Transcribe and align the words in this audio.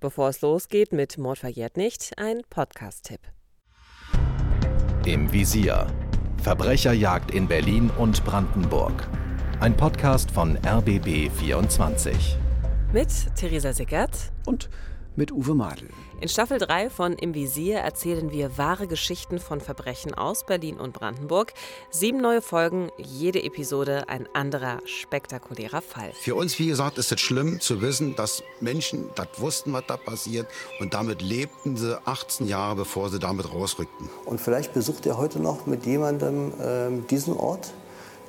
Bevor 0.00 0.28
es 0.28 0.40
losgeht 0.42 0.92
mit 0.92 1.18
Mord 1.18 1.38
verjährt 1.38 1.76
nicht, 1.76 2.12
ein 2.18 2.42
Podcast-Tipp. 2.48 3.20
Im 5.04 5.32
Visier. 5.32 5.88
Verbrecherjagd 6.40 7.32
in 7.32 7.48
Berlin 7.48 7.90
und 7.98 8.24
Brandenburg. 8.24 9.08
Ein 9.58 9.76
Podcast 9.76 10.30
von 10.30 10.56
RBB 10.64 11.30
24. 11.30 12.36
Mit 12.92 13.08
Theresa 13.34 13.72
Sickert 13.72 14.30
und 14.46 14.70
mit 15.18 15.32
Uwe 15.32 15.54
Madel. 15.54 15.88
In 16.20 16.28
Staffel 16.28 16.58
3 16.58 16.90
von 16.90 17.12
Im 17.14 17.34
Visier 17.34 17.78
erzählen 17.78 18.30
wir 18.30 18.56
wahre 18.56 18.86
Geschichten 18.86 19.40
von 19.40 19.60
Verbrechen 19.60 20.14
aus 20.14 20.46
Berlin 20.46 20.78
und 20.78 20.92
Brandenburg. 20.92 21.52
Sieben 21.90 22.20
neue 22.20 22.40
Folgen, 22.40 22.90
jede 22.96 23.42
Episode 23.42 24.08
ein 24.08 24.28
anderer 24.32 24.78
spektakulärer 24.84 25.82
Fall. 25.82 26.12
Für 26.12 26.36
uns, 26.36 26.58
wie 26.60 26.68
gesagt, 26.68 26.98
ist 26.98 27.10
es 27.10 27.20
schlimm 27.20 27.60
zu 27.60 27.82
wissen, 27.82 28.14
dass 28.14 28.44
Menschen 28.60 29.10
das 29.16 29.28
wussten, 29.38 29.72
was 29.72 29.84
da 29.88 29.96
passiert. 29.96 30.46
Und 30.78 30.94
damit 30.94 31.20
lebten 31.20 31.76
sie 31.76 32.00
18 32.06 32.46
Jahre, 32.46 32.76
bevor 32.76 33.10
sie 33.10 33.18
damit 33.18 33.52
rausrückten. 33.52 34.08
Und 34.24 34.40
vielleicht 34.40 34.72
besucht 34.72 35.04
ihr 35.04 35.18
heute 35.18 35.40
noch 35.40 35.66
mit 35.66 35.84
jemandem 35.84 36.52
äh, 36.60 37.06
diesen 37.10 37.36
Ort 37.36 37.72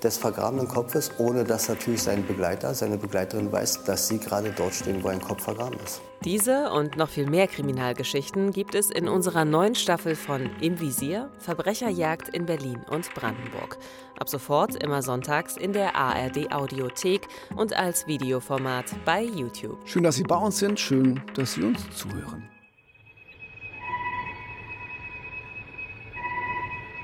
des 0.03 0.17
vergrabenen 0.17 0.67
Kopfes, 0.67 1.11
ohne 1.17 1.43
dass 1.43 1.69
natürlich 1.69 2.03
sein 2.03 2.25
Begleiter, 2.25 2.73
seine 2.73 2.97
Begleiterin 2.97 3.51
weiß, 3.51 3.83
dass 3.83 4.07
sie 4.07 4.19
gerade 4.19 4.51
dort 4.51 4.73
stehen, 4.73 5.03
wo 5.03 5.07
ein 5.07 5.21
Kopf 5.21 5.43
vergraben 5.43 5.79
ist. 5.83 6.01
Diese 6.25 6.71
und 6.71 6.97
noch 6.97 7.09
viel 7.09 7.29
mehr 7.29 7.47
Kriminalgeschichten 7.47 8.51
gibt 8.51 8.75
es 8.75 8.91
in 8.91 9.07
unserer 9.07 9.45
neuen 9.45 9.75
Staffel 9.75 10.15
von 10.15 10.49
Im 10.59 10.79
Visier 10.79 11.29
Verbrecherjagd 11.39 12.29
in 12.29 12.45
Berlin 12.45 12.81
und 12.89 13.13
Brandenburg. 13.13 13.77
Ab 14.19 14.27
sofort 14.27 14.75
immer 14.83 15.01
sonntags 15.01 15.55
in 15.55 15.71
der 15.71 15.95
ARD 15.95 16.51
Audiothek 16.51 17.27
und 17.55 17.73
als 17.73 18.05
Videoformat 18.05 18.85
bei 19.05 19.23
YouTube. 19.23 19.77
Schön, 19.85 20.03
dass 20.03 20.15
Sie 20.15 20.23
bei 20.23 20.35
uns 20.35 20.59
sind, 20.59 20.79
schön, 20.79 21.21
dass 21.35 21.53
Sie 21.53 21.63
uns 21.63 21.79
zuhören. 21.95 22.49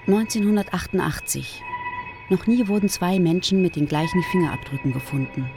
1988 0.08 1.64
noch 2.30 2.48
nie 2.48 2.68
wurden 2.68 2.90
zwei 2.90 3.20
Menschen 3.20 3.62
mit 3.62 3.76
den 3.76 3.88
gleichen 3.88 4.22
Fingerabdrücken 4.32 4.94
gefunden. 4.94 5.50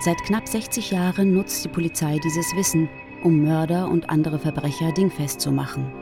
Seit 0.00 0.22
knapp 0.24 0.48
60 0.48 0.90
Jahren 0.90 1.32
nutzt 1.32 1.64
die 1.64 1.68
Polizei 1.68 2.18
dieses 2.18 2.56
Wissen, 2.56 2.88
um 3.22 3.42
Mörder 3.42 3.88
und 3.88 4.10
andere 4.10 4.38
Verbrecher 4.38 4.90
dingfest 4.92 5.40
zu 5.40 5.52
machen. 5.52 5.92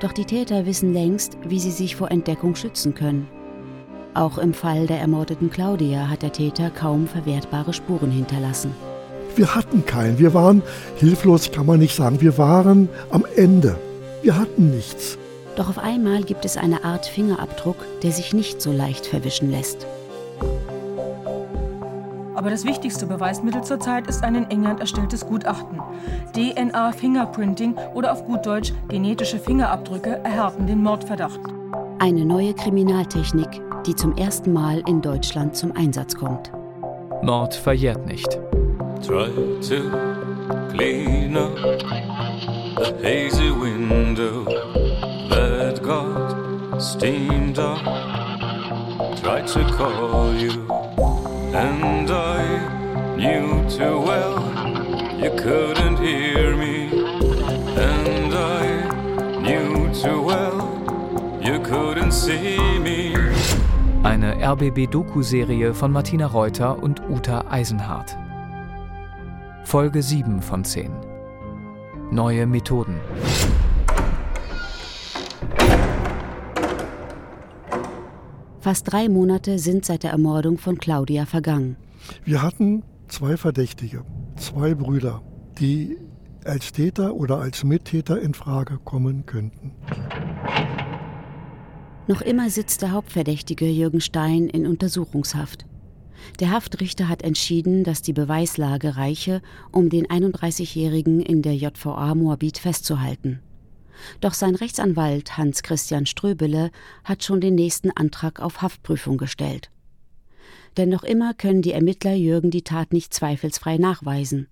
Doch 0.00 0.12
die 0.12 0.26
Täter 0.26 0.66
wissen 0.66 0.92
längst, 0.92 1.38
wie 1.48 1.58
sie 1.58 1.70
sich 1.70 1.96
vor 1.96 2.10
Entdeckung 2.10 2.54
schützen 2.54 2.94
können. 2.94 3.28
Auch 4.12 4.36
im 4.36 4.52
Fall 4.52 4.86
der 4.86 5.00
ermordeten 5.00 5.50
Claudia 5.50 6.10
hat 6.10 6.22
der 6.22 6.32
Täter 6.32 6.70
kaum 6.70 7.06
verwertbare 7.06 7.72
Spuren 7.72 8.10
hinterlassen. 8.10 8.72
Wir 9.36 9.54
hatten 9.54 9.84
keinen. 9.84 10.18
Wir 10.18 10.32
waren 10.34 10.62
hilflos, 10.96 11.50
kann 11.50 11.66
man 11.66 11.78
nicht 11.78 11.94
sagen. 11.94 12.20
Wir 12.20 12.36
waren 12.38 12.88
am 13.10 13.24
Ende. 13.36 13.78
Wir 14.22 14.38
hatten 14.38 14.70
nichts. 14.70 15.18
Doch 15.56 15.70
auf 15.70 15.78
einmal 15.78 16.22
gibt 16.22 16.44
es 16.44 16.58
eine 16.58 16.84
Art 16.84 17.06
Fingerabdruck, 17.06 17.76
der 18.02 18.12
sich 18.12 18.34
nicht 18.34 18.60
so 18.60 18.72
leicht 18.72 19.06
verwischen 19.06 19.50
lässt. 19.50 19.86
Aber 22.34 22.50
das 22.50 22.66
wichtigste 22.66 23.06
Beweismittel 23.06 23.64
zurzeit 23.64 24.06
ist 24.06 24.22
ein 24.22 24.34
in 24.34 24.50
England 24.50 24.80
erstelltes 24.80 25.26
Gutachten. 25.26 25.80
DNA 26.34 26.92
Fingerprinting 26.92 27.74
oder 27.94 28.12
auf 28.12 28.26
gut 28.26 28.44
Deutsch 28.44 28.74
genetische 28.88 29.38
Fingerabdrücke 29.38 30.20
erhärten 30.22 30.66
den 30.66 30.82
Mordverdacht. 30.82 31.40
Eine 31.98 32.26
neue 32.26 32.52
Kriminaltechnik, 32.52 33.62
die 33.86 33.94
zum 33.94 34.14
ersten 34.18 34.52
Mal 34.52 34.82
in 34.86 35.00
Deutschland 35.00 35.56
zum 35.56 35.74
Einsatz 35.74 36.14
kommt. 36.14 36.52
Mord 37.22 37.54
verjährt 37.54 38.06
nicht. 38.06 38.38
Try 39.02 39.30
to 39.62 39.90
clean 40.72 41.36
up 41.36 41.56
the 42.76 42.94
hazy 43.02 43.50
window 43.50 44.44
steamed 46.78 47.58
up. 47.58 47.82
Tried 49.20 49.46
to 49.48 49.64
call 49.72 50.34
you, 50.34 50.66
and 51.54 52.10
I 52.10 53.16
knew 53.16 53.68
too 53.68 54.00
well 54.00 54.40
you 55.18 55.30
couldn't 55.36 55.98
hear 55.98 56.56
me. 56.56 56.88
And 57.76 58.34
I 58.34 59.40
knew 59.40 59.92
too 59.94 60.22
well 60.22 61.40
you 61.42 61.60
couldn't 61.60 62.12
see 62.12 62.58
me. 62.78 63.14
Eine 64.02 64.36
RBB-Doku-Serie 64.40 65.74
von 65.74 65.90
Martina 65.92 66.26
Reuter 66.26 66.80
und 66.80 67.02
Uta 67.08 67.44
Eisenhardt. 67.50 68.16
Folge 69.64 70.02
7 70.02 70.40
von 70.42 70.64
10. 70.64 70.92
Neue 72.12 72.46
Methoden. 72.46 73.00
Fast 78.66 78.92
drei 78.92 79.08
Monate 79.08 79.60
sind 79.60 79.84
seit 79.84 80.02
der 80.02 80.10
Ermordung 80.10 80.58
von 80.58 80.76
Claudia 80.76 81.24
vergangen. 81.24 81.76
Wir 82.24 82.42
hatten 82.42 82.82
zwei 83.06 83.36
Verdächtige, 83.36 84.04
zwei 84.34 84.74
Brüder, 84.74 85.22
die 85.60 85.96
als 86.44 86.72
Täter 86.72 87.14
oder 87.14 87.38
als 87.38 87.62
Mittäter 87.62 88.20
in 88.20 88.34
Frage 88.34 88.80
kommen 88.82 89.24
könnten. 89.24 89.70
Noch 92.08 92.20
immer 92.22 92.50
sitzt 92.50 92.82
der 92.82 92.90
Hauptverdächtige 92.90 93.66
Jürgen 93.66 94.00
Stein 94.00 94.48
in 94.48 94.66
Untersuchungshaft. 94.66 95.64
Der 96.40 96.50
Haftrichter 96.50 97.08
hat 97.08 97.22
entschieden, 97.22 97.84
dass 97.84 98.02
die 98.02 98.14
Beweislage 98.14 98.96
reiche, 98.96 99.42
um 99.70 99.90
den 99.90 100.08
31-Jährigen 100.08 101.20
in 101.20 101.40
der 101.40 101.54
JVA 101.54 102.16
Moabit 102.16 102.58
festzuhalten. 102.58 103.38
Doch 104.20 104.34
sein 104.34 104.54
Rechtsanwalt 104.54 105.36
Hans 105.36 105.62
Christian 105.62 106.06
Ströbele 106.06 106.70
hat 107.04 107.24
schon 107.24 107.40
den 107.40 107.54
nächsten 107.54 107.90
Antrag 107.90 108.40
auf 108.40 108.62
Haftprüfung 108.62 109.18
gestellt. 109.18 109.70
Denn 110.76 110.88
noch 110.88 111.04
immer 111.04 111.34
können 111.34 111.62
die 111.62 111.72
Ermittler 111.72 112.14
Jürgen 112.14 112.50
die 112.50 112.62
Tat 112.62 112.92
nicht 112.92 113.14
zweifelsfrei 113.14 113.78
nachweisen. 113.78 114.48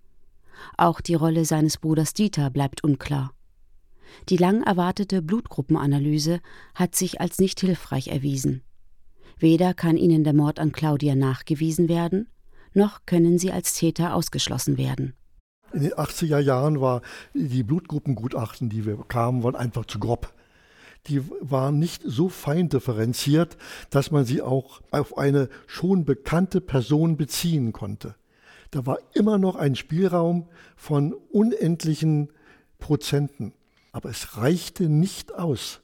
Auch 0.77 1.00
die 1.00 1.15
Rolle 1.15 1.44
seines 1.44 1.78
Bruders 1.78 2.15
Dieter 2.15 2.50
bleibt 2.50 2.82
unklar. 2.82 3.32
Die 4.28 4.37
lang 4.37 4.62
erwartete 4.62 5.22
Blutgruppenanalyse 5.22 6.41
hat 6.75 6.94
sich 6.94 7.21
als 7.21 7.38
nicht 7.38 7.61
hilfreich 7.61 8.09
erwiesen. 8.09 8.62
Weder 9.38 9.75
kann 9.75 9.97
ihnen 9.97 10.25
der 10.25 10.32
Mord 10.34 10.61
an 10.61 10.72
Claudia 10.72 11.15
nachgewiesen 11.15 11.88
werden, 11.88 12.28
noch 12.72 13.05
können 13.06 13.38
sie 13.38 13.53
als 13.53 13.75
Täter 13.75 14.15
ausgeschlossen 14.15 14.78
werden. 14.78 15.15
In 15.74 15.82
den 15.82 15.94
80er 15.94 16.38
Jahren 16.38 16.80
war 16.80 17.02
die 17.34 17.64
Blutgruppengutachten, 17.64 18.68
die 18.68 18.86
wir 18.86 18.96
bekamen, 18.96 19.42
waren 19.42 19.56
einfach 19.56 19.86
zu 19.86 19.98
grob. 19.98 20.32
Die 21.08 21.20
waren 21.40 21.80
nicht 21.80 22.02
so 22.06 22.28
fein 22.28 22.68
differenziert, 22.68 23.56
dass 23.90 24.12
man 24.12 24.24
sie 24.24 24.40
auch 24.40 24.82
auf 24.92 25.18
eine 25.18 25.48
schon 25.66 26.04
bekannte 26.04 26.60
Person 26.60 27.16
beziehen 27.16 27.72
konnte. 27.72 28.14
Da 28.70 28.86
war 28.86 28.98
immer 29.14 29.36
noch 29.36 29.56
ein 29.56 29.74
Spielraum 29.74 30.48
von 30.76 31.12
unendlichen 31.12 32.30
Prozenten. 32.78 33.52
Aber 33.90 34.10
es 34.10 34.36
reichte 34.36 34.88
nicht 34.88 35.34
aus. 35.34 35.80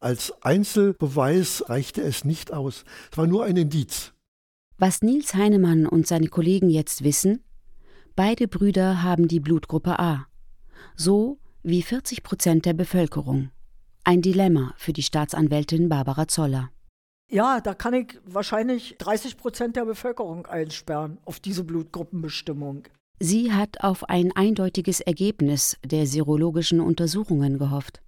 Als 0.00 0.32
Einzelbeweis 0.42 1.68
reichte 1.68 2.02
es 2.02 2.24
nicht 2.24 2.52
aus. 2.52 2.84
Es 3.10 3.18
war 3.18 3.26
nur 3.28 3.44
ein 3.44 3.56
Indiz. 3.56 4.12
Was 4.78 5.02
Nils 5.02 5.34
Heinemann 5.34 5.86
und 5.86 6.06
seine 6.06 6.28
Kollegen 6.28 6.70
jetzt 6.70 7.02
wissen, 7.02 7.42
Beide 8.18 8.48
Brüder 8.48 9.04
haben 9.04 9.28
die 9.28 9.38
Blutgruppe 9.38 10.00
A. 10.00 10.26
So 10.96 11.38
wie 11.62 11.82
40 11.82 12.24
Prozent 12.24 12.66
der 12.66 12.72
Bevölkerung. 12.72 13.50
Ein 14.02 14.22
Dilemma 14.22 14.74
für 14.76 14.92
die 14.92 15.04
Staatsanwältin 15.04 15.88
Barbara 15.88 16.26
Zoller. 16.26 16.70
Ja, 17.30 17.60
da 17.60 17.74
kann 17.74 17.94
ich 17.94 18.18
wahrscheinlich 18.24 18.96
30 18.98 19.36
Prozent 19.36 19.76
der 19.76 19.84
Bevölkerung 19.84 20.46
einsperren 20.46 21.18
auf 21.26 21.38
diese 21.38 21.62
Blutgruppenbestimmung. 21.62 22.88
Sie 23.20 23.52
hat 23.52 23.84
auf 23.84 24.08
ein 24.08 24.32
eindeutiges 24.34 24.98
Ergebnis 24.98 25.76
der 25.84 26.08
serologischen 26.08 26.80
Untersuchungen 26.80 27.56
gehofft. 27.56 28.02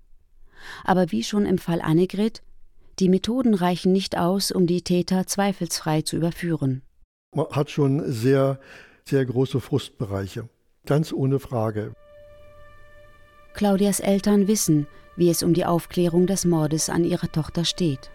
Aber 0.82 1.12
wie 1.12 1.22
schon 1.22 1.46
im 1.46 1.58
Fall 1.58 1.80
Annegret, 1.80 2.42
die 2.98 3.08
Methoden 3.08 3.54
reichen 3.54 3.92
nicht 3.92 4.18
aus, 4.18 4.50
um 4.50 4.66
die 4.66 4.82
Täter 4.82 5.28
zweifelsfrei 5.28 6.02
zu 6.02 6.16
überführen. 6.16 6.82
Man 7.32 7.46
hat 7.50 7.70
schon 7.70 8.10
sehr 8.10 8.58
sehr 9.10 9.26
große 9.26 9.60
Frustbereiche. 9.60 10.48
Ganz 10.86 11.12
ohne 11.12 11.38
Frage. 11.38 11.92
Claudias 13.52 14.00
Eltern 14.00 14.48
wissen, 14.48 14.86
wie 15.16 15.28
es 15.28 15.42
um 15.42 15.52
die 15.52 15.66
Aufklärung 15.66 16.26
des 16.26 16.44
Mordes 16.44 16.88
an 16.88 17.04
ihrer 17.04 17.30
Tochter 17.30 17.64
steht. 17.64 18.10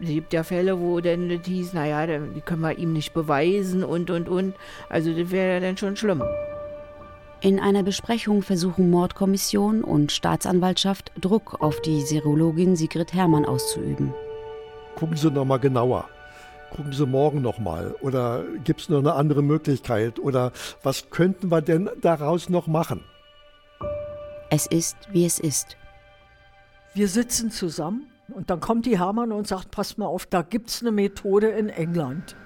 Es 0.00 0.08
gibt 0.08 0.32
ja 0.32 0.42
Fälle, 0.42 0.78
wo 0.80 1.00
dann 1.00 1.28
das 1.28 1.46
hieß, 1.46 1.72
naja, 1.72 2.06
die 2.06 2.40
können 2.40 2.62
wir 2.62 2.78
ihm 2.78 2.92
nicht 2.92 3.12
beweisen 3.12 3.82
und, 3.82 4.10
und, 4.10 4.28
und. 4.28 4.54
Also 4.88 5.12
das 5.12 5.30
wäre 5.30 5.54
ja 5.54 5.60
dann 5.60 5.76
schon 5.76 5.96
schlimm. 5.96 6.22
In 7.40 7.60
einer 7.60 7.82
Besprechung 7.82 8.42
versuchen 8.42 8.90
Mordkommission 8.90 9.84
und 9.84 10.12
Staatsanwaltschaft 10.12 11.12
Druck 11.20 11.60
auf 11.60 11.80
die 11.82 12.00
Serologin 12.00 12.76
Sigrid 12.76 13.12
Hermann 13.12 13.44
auszuüben. 13.44 14.14
Gucken 14.96 15.16
Sie 15.16 15.30
noch 15.30 15.44
mal 15.44 15.58
genauer. 15.58 16.08
Gucken 16.70 16.92
Sie 16.92 17.06
morgen 17.06 17.42
nochmal 17.42 17.94
oder 18.00 18.44
gibt 18.64 18.82
es 18.82 18.88
noch 18.88 18.98
eine 18.98 19.14
andere 19.14 19.42
Möglichkeit 19.42 20.18
oder 20.18 20.52
was 20.82 21.10
könnten 21.10 21.50
wir 21.50 21.62
denn 21.62 21.88
daraus 22.00 22.48
noch 22.48 22.66
machen? 22.66 23.02
Es 24.50 24.66
ist, 24.66 24.96
wie 25.10 25.24
es 25.24 25.38
ist. 25.38 25.76
Wir 26.94 27.08
sitzen 27.08 27.50
zusammen 27.50 28.06
und 28.28 28.50
dann 28.50 28.60
kommt 28.60 28.86
die 28.86 28.98
Hermann 28.98 29.32
und 29.32 29.46
sagt, 29.46 29.70
pass 29.70 29.98
mal 29.98 30.06
auf, 30.06 30.26
da 30.26 30.42
gibt 30.42 30.70
es 30.70 30.80
eine 30.80 30.92
Methode 30.92 31.48
in 31.48 31.68
England. 31.68 32.36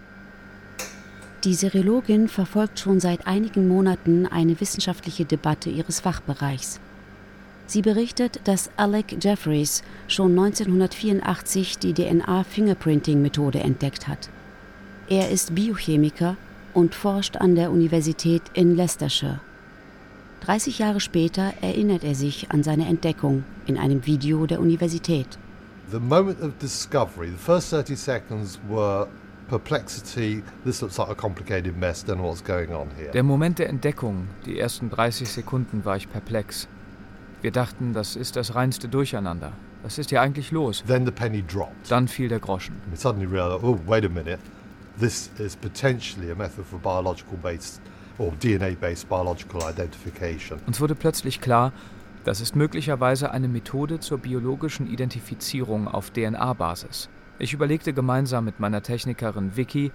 Die 1.45 1.55
Serologin 1.55 2.29
verfolgt 2.29 2.79
schon 2.79 3.01
seit 3.01 3.27
einigen 3.27 3.67
Monaten 3.67 4.27
eine 4.27 4.61
wissenschaftliche 4.61 5.25
Debatte 5.25 5.71
ihres 5.71 6.01
Fachbereichs. 6.01 6.81
Sie 7.71 7.83
berichtet, 7.83 8.41
dass 8.49 8.69
Alec 8.77 9.23
Jeffreys 9.23 9.85
schon 10.09 10.33
1984 10.33 11.79
die 11.79 11.95
DNA-Fingerprinting-Methode 11.95 13.61
entdeckt 13.61 14.09
hat. 14.09 14.29
Er 15.09 15.31
ist 15.31 15.55
Biochemiker 15.55 16.37
und 16.75 16.97
forscht 16.97 17.37
an 17.37 17.55
der 17.55 17.71
Universität 17.71 18.43
in 18.55 18.75
Leicestershire. 18.75 19.39
30 20.41 20.81
Jahre 20.81 20.99
später 20.99 21.53
erinnert 21.61 22.03
er 22.03 22.17
sich 22.17 22.51
an 22.51 22.65
seine 22.65 22.89
Entdeckung 22.89 23.45
in 23.67 23.79
einem 23.79 24.05
Video 24.05 24.47
der 24.47 24.59
Universität. 24.59 25.39
The 25.93 26.01
moment 26.01 26.43
of 26.43 26.59
discovery, 26.59 27.29
the 27.29 27.37
first 27.37 27.71
30 27.71 27.95
seconds 27.95 28.59
were 28.69 29.07
perplexity. 29.49 30.43
This 30.65 30.81
looks 30.81 30.99
like 30.99 31.09
a 31.09 31.15
complicated 31.15 31.77
mess. 31.77 32.05
Don't 32.05 32.17
know 32.17 32.31
what's 32.31 32.43
going 32.43 32.73
on 32.73 32.89
here. 32.97 33.13
Der 33.13 33.23
Moment 33.23 33.61
der 33.61 33.69
Entdeckung, 33.69 34.27
die 34.45 34.59
ersten 34.59 34.91
30 34.91 35.29
Sekunden 35.29 35.85
war 35.85 35.97
ich 35.97 36.11
perplex. 36.11 36.67
Wir 37.43 37.51
dachten, 37.51 37.95
das 37.95 38.17
ist 38.17 38.37
das 38.37 38.55
reinste 38.55 38.89
Durcheinander. 38.89 39.53
Was 39.83 39.97
ist 39.97 40.11
hier 40.11 40.21
eigentlich 40.21 40.51
los? 40.51 40.85
Then 40.87 41.07
the 41.07 41.11
penny 41.11 41.43
dropped. 41.43 41.91
Dann 41.91 42.07
fiel 42.07 42.29
der 42.29 42.39
Groschen. 42.39 42.77
We 42.91 42.97
suddenly 42.97 43.27
realized, 43.27 43.65
oh, 43.65 43.79
wait 43.87 44.05
a 44.05 44.11
minute. 44.11 44.39
This 44.99 45.31
is 45.39 45.57
potentially 45.57 46.31
a 46.31 46.35
method 46.35 46.67
for 46.67 46.79
biological 46.79 47.39
based 47.43 47.81
or 48.19 48.33
DNA-based 48.43 49.09
biological 49.09 49.63
identification. 49.63 50.61
Uns 50.67 50.81
wurde 50.81 50.95
plötzlich 50.95 51.41
klar, 51.41 51.73
das 52.25 52.43
ist 52.43 52.55
möglicherweise 52.55 53.31
eine 53.31 53.49
Methode 53.49 54.01
zur 54.01 54.19
biologischen 54.19 54.87
Identifizierung 54.87 55.89
auf 55.89 56.11
DNA-Basis. 56.11 57.09
Ich 57.39 57.55
überlegte 57.55 57.95
gemeinsam 57.95 58.45
mit 58.45 58.61
meiner 58.61 58.83
Technikerin 58.83 59.57
Vicky 59.57 59.93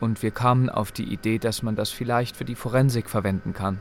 und 0.00 0.20
wir 0.24 0.32
kamen 0.32 0.68
auf 0.68 0.90
die 0.90 1.04
Idee, 1.04 1.38
dass 1.38 1.62
man 1.62 1.76
das 1.76 1.90
vielleicht 1.90 2.36
für 2.36 2.44
die 2.44 2.56
Forensik 2.56 3.08
verwenden 3.08 3.52
kann. 3.52 3.80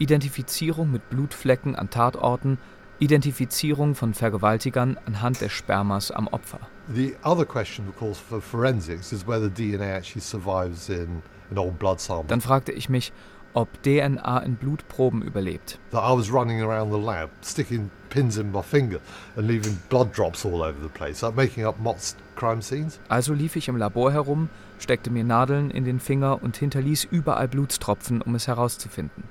Identifizierung 0.00 0.90
mit 0.90 1.10
Blutflecken 1.10 1.76
an 1.76 1.90
Tatorten, 1.90 2.56
Identifizierung 3.00 3.94
von 3.94 4.14
Vergewaltigern 4.14 4.96
anhand 5.04 5.42
des 5.42 5.52
Spermas 5.52 6.10
am 6.10 6.26
Opfer. 6.26 6.58
The 6.88 7.14
other 7.22 7.44
question, 7.44 7.86
of 7.86 7.98
course, 7.98 8.18
for 8.18 8.40
forensics 8.40 9.12
is 9.12 9.26
whether 9.26 9.50
DNA 9.50 9.84
actually 9.84 10.22
survives 10.22 10.88
in 10.88 11.22
an 11.50 11.58
old 11.58 11.78
blood 11.78 12.00
sample. 12.00 12.28
Dann 12.28 12.40
fragte 12.40 12.72
ich 12.72 12.88
mich, 12.88 13.12
ob 13.52 13.82
DNA 13.82 14.38
in 14.38 14.56
Blutproben 14.56 15.20
überlebt. 15.20 15.78
That 15.90 16.02
I 16.02 16.16
was 16.16 16.32
running 16.32 16.62
around 16.62 16.90
the 16.92 16.98
lab, 16.98 17.28
sticking 17.42 17.90
pins 18.08 18.38
in 18.38 18.50
my 18.52 18.62
finger 18.62 19.00
and 19.36 19.46
leaving 19.46 19.78
blood 19.90 20.16
drops 20.16 20.46
all 20.46 20.62
over 20.62 20.80
the 20.82 20.88
place, 20.88 21.20
like 21.20 21.36
making 21.36 21.66
up 21.66 21.78
mock 21.78 21.98
crime 22.36 22.62
scenes. 22.62 22.98
Also 23.10 23.34
lief 23.34 23.54
ich 23.54 23.68
im 23.68 23.76
Labor 23.76 24.12
herum, 24.12 24.48
steckte 24.78 25.10
mir 25.10 25.24
Nadeln 25.24 25.70
in 25.70 25.84
den 25.84 26.00
Finger 26.00 26.42
und 26.42 26.56
hinterließ 26.56 27.04
überall 27.10 27.48
Blutstropfen, 27.48 28.22
um 28.22 28.34
es 28.34 28.46
herauszufinden. 28.46 29.24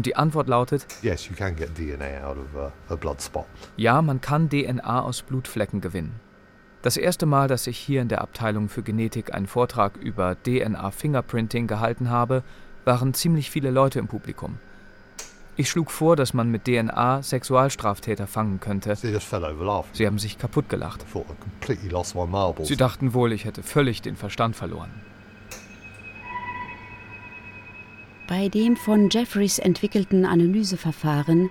Und 0.00 0.06
die 0.06 0.16
Antwort 0.16 0.48
lautet: 0.48 0.86
Yes, 1.02 1.28
you 1.28 1.36
can 1.36 1.54
get 1.54 1.76
DNA 1.76 2.26
out 2.26 2.38
of 2.38 2.56
a, 2.56 2.72
a 2.88 2.96
blood 2.96 3.20
spot. 3.20 3.44
Ja, 3.76 4.00
man 4.00 4.22
kann 4.22 4.48
DNA 4.48 5.02
aus 5.02 5.20
Blutflecken 5.20 5.82
gewinnen. 5.82 6.18
Das 6.80 6.96
erste 6.96 7.26
Mal, 7.26 7.48
dass 7.48 7.66
ich 7.66 7.76
hier 7.76 8.00
in 8.00 8.08
der 8.08 8.22
Abteilung 8.22 8.70
für 8.70 8.82
Genetik 8.82 9.34
einen 9.34 9.46
Vortrag 9.46 9.98
über 9.98 10.42
DNA-Fingerprinting 10.42 11.66
gehalten 11.66 12.08
habe, 12.08 12.42
waren 12.86 13.12
ziemlich 13.12 13.50
viele 13.50 13.70
Leute 13.70 13.98
im 13.98 14.08
Publikum. 14.08 14.56
Ich 15.56 15.68
schlug 15.68 15.90
vor, 15.90 16.16
dass 16.16 16.32
man 16.32 16.50
mit 16.50 16.64
DNA 16.64 17.22
Sexualstraftäter 17.22 18.26
fangen 18.26 18.58
könnte. 18.58 18.96
Sie 18.96 20.06
haben 20.06 20.18
sich 20.18 20.38
kaputt 20.38 20.70
gelacht. 20.70 21.04
Sie 22.62 22.76
dachten 22.76 23.12
wohl, 23.12 23.34
ich 23.34 23.44
hätte 23.44 23.62
völlig 23.62 24.00
den 24.00 24.16
Verstand 24.16 24.56
verloren. 24.56 24.90
Bei 28.30 28.48
dem 28.48 28.76
von 28.76 29.08
Jeffreys 29.10 29.58
entwickelten 29.58 30.24
Analyseverfahren 30.24 31.50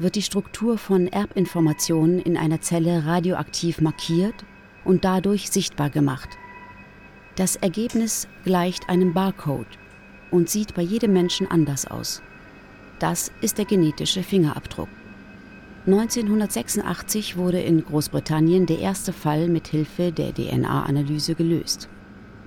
wird 0.00 0.16
die 0.16 0.22
Struktur 0.22 0.76
von 0.76 1.06
Erbinformationen 1.06 2.18
in 2.18 2.36
einer 2.36 2.60
Zelle 2.60 3.06
radioaktiv 3.06 3.80
markiert 3.80 4.34
und 4.84 5.04
dadurch 5.04 5.52
sichtbar 5.52 5.88
gemacht. 5.88 6.28
Das 7.36 7.54
Ergebnis 7.54 8.26
gleicht 8.42 8.88
einem 8.88 9.14
Barcode 9.14 9.78
und 10.32 10.50
sieht 10.50 10.74
bei 10.74 10.82
jedem 10.82 11.12
Menschen 11.12 11.48
anders 11.48 11.86
aus. 11.86 12.22
Das 12.98 13.30
ist 13.40 13.58
der 13.58 13.64
genetische 13.64 14.24
Fingerabdruck. 14.24 14.88
1986 15.86 17.36
wurde 17.36 17.60
in 17.60 17.84
Großbritannien 17.84 18.66
der 18.66 18.80
erste 18.80 19.12
Fall 19.12 19.46
mit 19.46 19.68
Hilfe 19.68 20.10
der 20.10 20.34
DNA-Analyse 20.34 21.36
gelöst. 21.36 21.88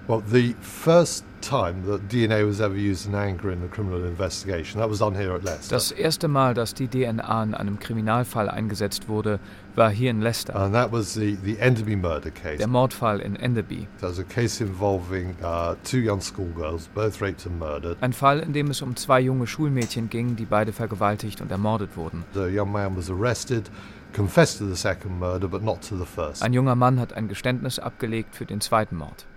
Well, 0.09 0.21
the 0.29 0.53
first 0.59 1.23
time 1.41 1.83
that 1.85 2.09
DNA 2.09 2.45
was 2.45 2.59
ever 2.59 2.75
used 2.75 3.07
in 3.07 3.15
anger 3.15 3.51
in 3.51 3.63
a 3.63 3.67
criminal 3.67 4.03
investigation. 4.05 4.79
That 4.79 4.89
was 4.89 4.99
done 4.99 5.15
here 5.15 5.33
at 5.33 5.43
Leicester. 5.43 5.75
Das 5.75 5.91
erste 5.91 6.27
Mal, 6.27 6.53
dass 6.53 6.73
die 6.73 6.87
DNA 6.87 7.43
in 7.43 7.53
einem 7.53 7.79
Kriminalfall 7.79 8.49
eingesetzt 8.49 9.07
wurde, 9.07 9.39
war 9.75 9.89
hier 9.89 10.11
in 10.11 10.21
Leicester. 10.21 10.55
And 10.55 10.73
that 10.73 10.91
was 10.91 11.13
the, 11.13 11.37
the 11.43 11.57
Enderby 11.59 11.95
murder 11.95 12.31
case. 12.31 12.57
Der 12.57 12.67
Mordfall 12.67 13.19
in 13.19 13.35
Enderby. 13.35 13.87
Was 14.01 14.19
a 14.19 14.23
case 14.23 14.63
involving 14.63 15.35
uh, 15.43 15.75
two 15.83 15.99
young 15.99 16.21
schoolgirls, 16.21 16.87
both 16.93 17.21
raped 17.21 17.45
and 17.45 17.59
murdered. 17.59 17.97
Ein 18.01 18.13
Fall, 18.13 18.39
in 18.39 18.53
dem 18.53 18.69
es 18.69 18.81
um 18.81 18.95
zwei 18.95 19.21
junge 19.21 19.47
Schulmädchen 19.47 20.09
ging, 20.09 20.35
die 20.35 20.45
beide 20.45 20.73
vergewaltigt 20.73 21.41
und 21.41 21.51
ermordet 21.51 21.95
wurden. 21.95 22.23
The 22.33 22.47
young 22.49 22.71
man 22.71 22.95
was 22.95 23.09
arrested. 23.09 23.69
Confessed 24.13 24.57
to 24.57 24.67
the 24.67 24.75
second 24.75 25.19
murder, 25.19 25.47
but 25.47 25.63
not 25.63 25.87
to 25.87 25.95
the 25.95 26.05
first. 26.05 26.41
Ein 26.41 26.53
junger 26.53 26.75
Mann 26.75 26.99
hat 26.99 27.13
ein 27.13 27.27
Geständnis 27.27 27.77
abgelegt 27.77 28.35
für 28.35 28.45
den 28.45 28.59
zweiten 28.59 28.95
Mord. 28.97 29.27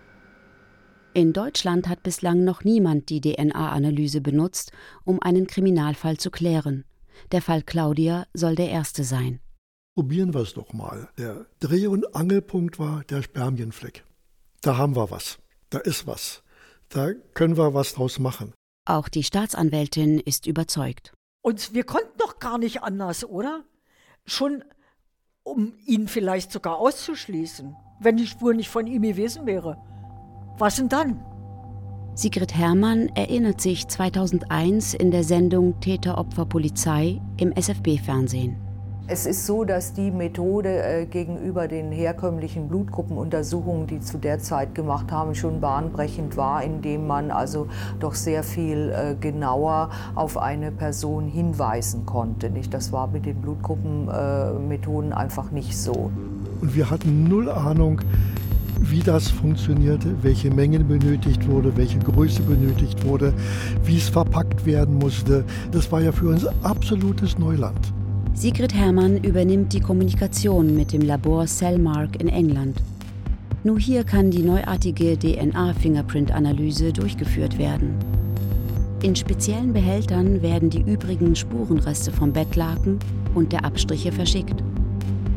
In 1.14 1.34
Deutschland 1.34 1.88
hat 1.88 2.02
bislang 2.02 2.42
noch 2.42 2.64
niemand 2.64 3.10
die 3.10 3.20
DNA-Analyse 3.20 4.22
benutzt, 4.22 4.72
um 5.04 5.20
einen 5.20 5.46
Kriminalfall 5.46 6.16
zu 6.16 6.30
klären. 6.30 6.84
Der 7.32 7.42
Fall 7.42 7.62
Claudia 7.62 8.26
soll 8.32 8.54
der 8.54 8.70
erste 8.70 9.04
sein. 9.04 9.40
Probieren 9.94 10.32
wir 10.32 10.40
es 10.40 10.54
doch 10.54 10.72
mal. 10.72 11.10
Der 11.18 11.44
Dreh- 11.60 11.86
und 11.86 12.16
Angelpunkt 12.16 12.78
war 12.78 13.04
der 13.04 13.22
Spermienfleck. 13.22 14.04
Da 14.62 14.78
haben 14.78 14.96
wir 14.96 15.10
was. 15.10 15.38
Da 15.68 15.78
ist 15.78 16.06
was. 16.06 16.42
Da 16.88 17.12
können 17.34 17.58
wir 17.58 17.74
was 17.74 17.92
draus 17.92 18.18
machen. 18.18 18.54
Auch 18.86 19.10
die 19.10 19.22
Staatsanwältin 19.22 20.18
ist 20.18 20.46
überzeugt. 20.46 21.12
Und 21.42 21.74
wir 21.74 21.84
konnten 21.84 22.16
doch 22.16 22.38
gar 22.38 22.56
nicht 22.56 22.82
anders, 22.82 23.22
oder? 23.24 23.64
Schon 24.24 24.64
um 25.42 25.74
ihn 25.84 26.08
vielleicht 26.08 26.52
sogar 26.52 26.78
auszuschließen, 26.78 27.76
wenn 28.00 28.16
die 28.16 28.26
Spur 28.26 28.54
nicht 28.54 28.70
von 28.70 28.86
ihm 28.86 29.02
gewesen 29.02 29.44
wäre. 29.44 29.76
Was 30.62 30.76
denn 30.76 30.88
dann? 30.88 31.18
Sigrid 32.14 32.54
Herrmann 32.54 33.08
erinnert 33.16 33.60
sich 33.60 33.88
2001 33.88 34.94
in 34.94 35.10
der 35.10 35.24
Sendung 35.24 35.80
Täter-Opfer-Polizei 35.80 37.20
im 37.36 37.50
SFB-Fernsehen. 37.50 38.54
Es 39.08 39.26
ist 39.26 39.44
so, 39.44 39.64
dass 39.64 39.92
die 39.92 40.12
Methode 40.12 40.84
äh, 40.84 41.06
gegenüber 41.06 41.66
den 41.66 41.90
herkömmlichen 41.90 42.68
Blutgruppenuntersuchungen, 42.68 43.88
die 43.88 43.98
zu 43.98 44.18
der 44.18 44.38
Zeit 44.38 44.76
gemacht 44.76 45.10
haben, 45.10 45.34
schon 45.34 45.60
bahnbrechend 45.60 46.36
war, 46.36 46.62
indem 46.62 47.08
man 47.08 47.32
also 47.32 47.66
doch 47.98 48.14
sehr 48.14 48.44
viel 48.44 48.92
äh, 48.94 49.16
genauer 49.16 49.90
auf 50.14 50.38
eine 50.38 50.70
Person 50.70 51.26
hinweisen 51.26 52.06
konnte. 52.06 52.50
Nicht? 52.50 52.72
Das 52.72 52.92
war 52.92 53.08
mit 53.08 53.26
den 53.26 53.42
Blutgruppenmethoden 53.42 55.10
äh, 55.10 55.14
einfach 55.14 55.50
nicht 55.50 55.76
so. 55.76 56.12
Und 56.60 56.76
wir 56.76 56.88
hatten 56.88 57.24
null 57.24 57.50
Ahnung, 57.50 58.00
wie 58.90 59.00
das 59.00 59.28
funktionierte, 59.28 60.14
welche 60.22 60.50
Mengen 60.50 60.86
benötigt 60.86 61.46
wurde, 61.48 61.76
welche 61.76 61.98
Größe 61.98 62.42
benötigt 62.42 63.04
wurde, 63.04 63.32
wie 63.84 63.96
es 63.96 64.08
verpackt 64.08 64.64
werden 64.66 64.98
musste. 64.98 65.44
Das 65.70 65.90
war 65.92 66.00
ja 66.00 66.12
für 66.12 66.28
uns 66.28 66.46
absolutes 66.62 67.38
Neuland. 67.38 67.78
Sigrid 68.34 68.74
Herrmann 68.74 69.18
übernimmt 69.18 69.72
die 69.72 69.80
Kommunikation 69.80 70.74
mit 70.74 70.92
dem 70.92 71.02
Labor 71.02 71.46
Cellmark 71.46 72.20
in 72.20 72.28
England. 72.28 72.76
Nur 73.64 73.78
hier 73.78 74.02
kann 74.04 74.30
die 74.30 74.42
neuartige 74.42 75.16
DNA-Fingerprint-Analyse 75.18 76.92
durchgeführt 76.92 77.58
werden. 77.58 77.94
In 79.02 79.14
speziellen 79.14 79.72
Behältern 79.72 80.42
werden 80.42 80.70
die 80.70 80.80
übrigen 80.80 81.36
Spurenreste 81.36 82.10
vom 82.10 82.32
Bettlaken 82.32 82.98
und 83.34 83.52
der 83.52 83.64
Abstriche 83.64 84.12
verschickt. 84.12 84.62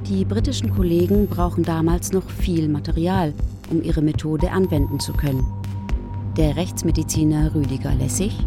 Die 0.09 0.23
britischen 0.23 0.69
Kollegen 0.69 1.25
brauchen 1.25 1.63
damals 1.63 2.11
noch 2.11 2.29
viel 2.29 2.69
Material, 2.69 3.33
um 3.71 3.81
ihre 3.81 4.03
Methode 4.03 4.51
anwenden 4.51 4.99
zu 4.99 5.13
können. 5.13 5.43
Der 6.37 6.55
Rechtsmediziner 6.55 7.55
Rüdiger 7.55 7.91
Lessig. 7.95 8.37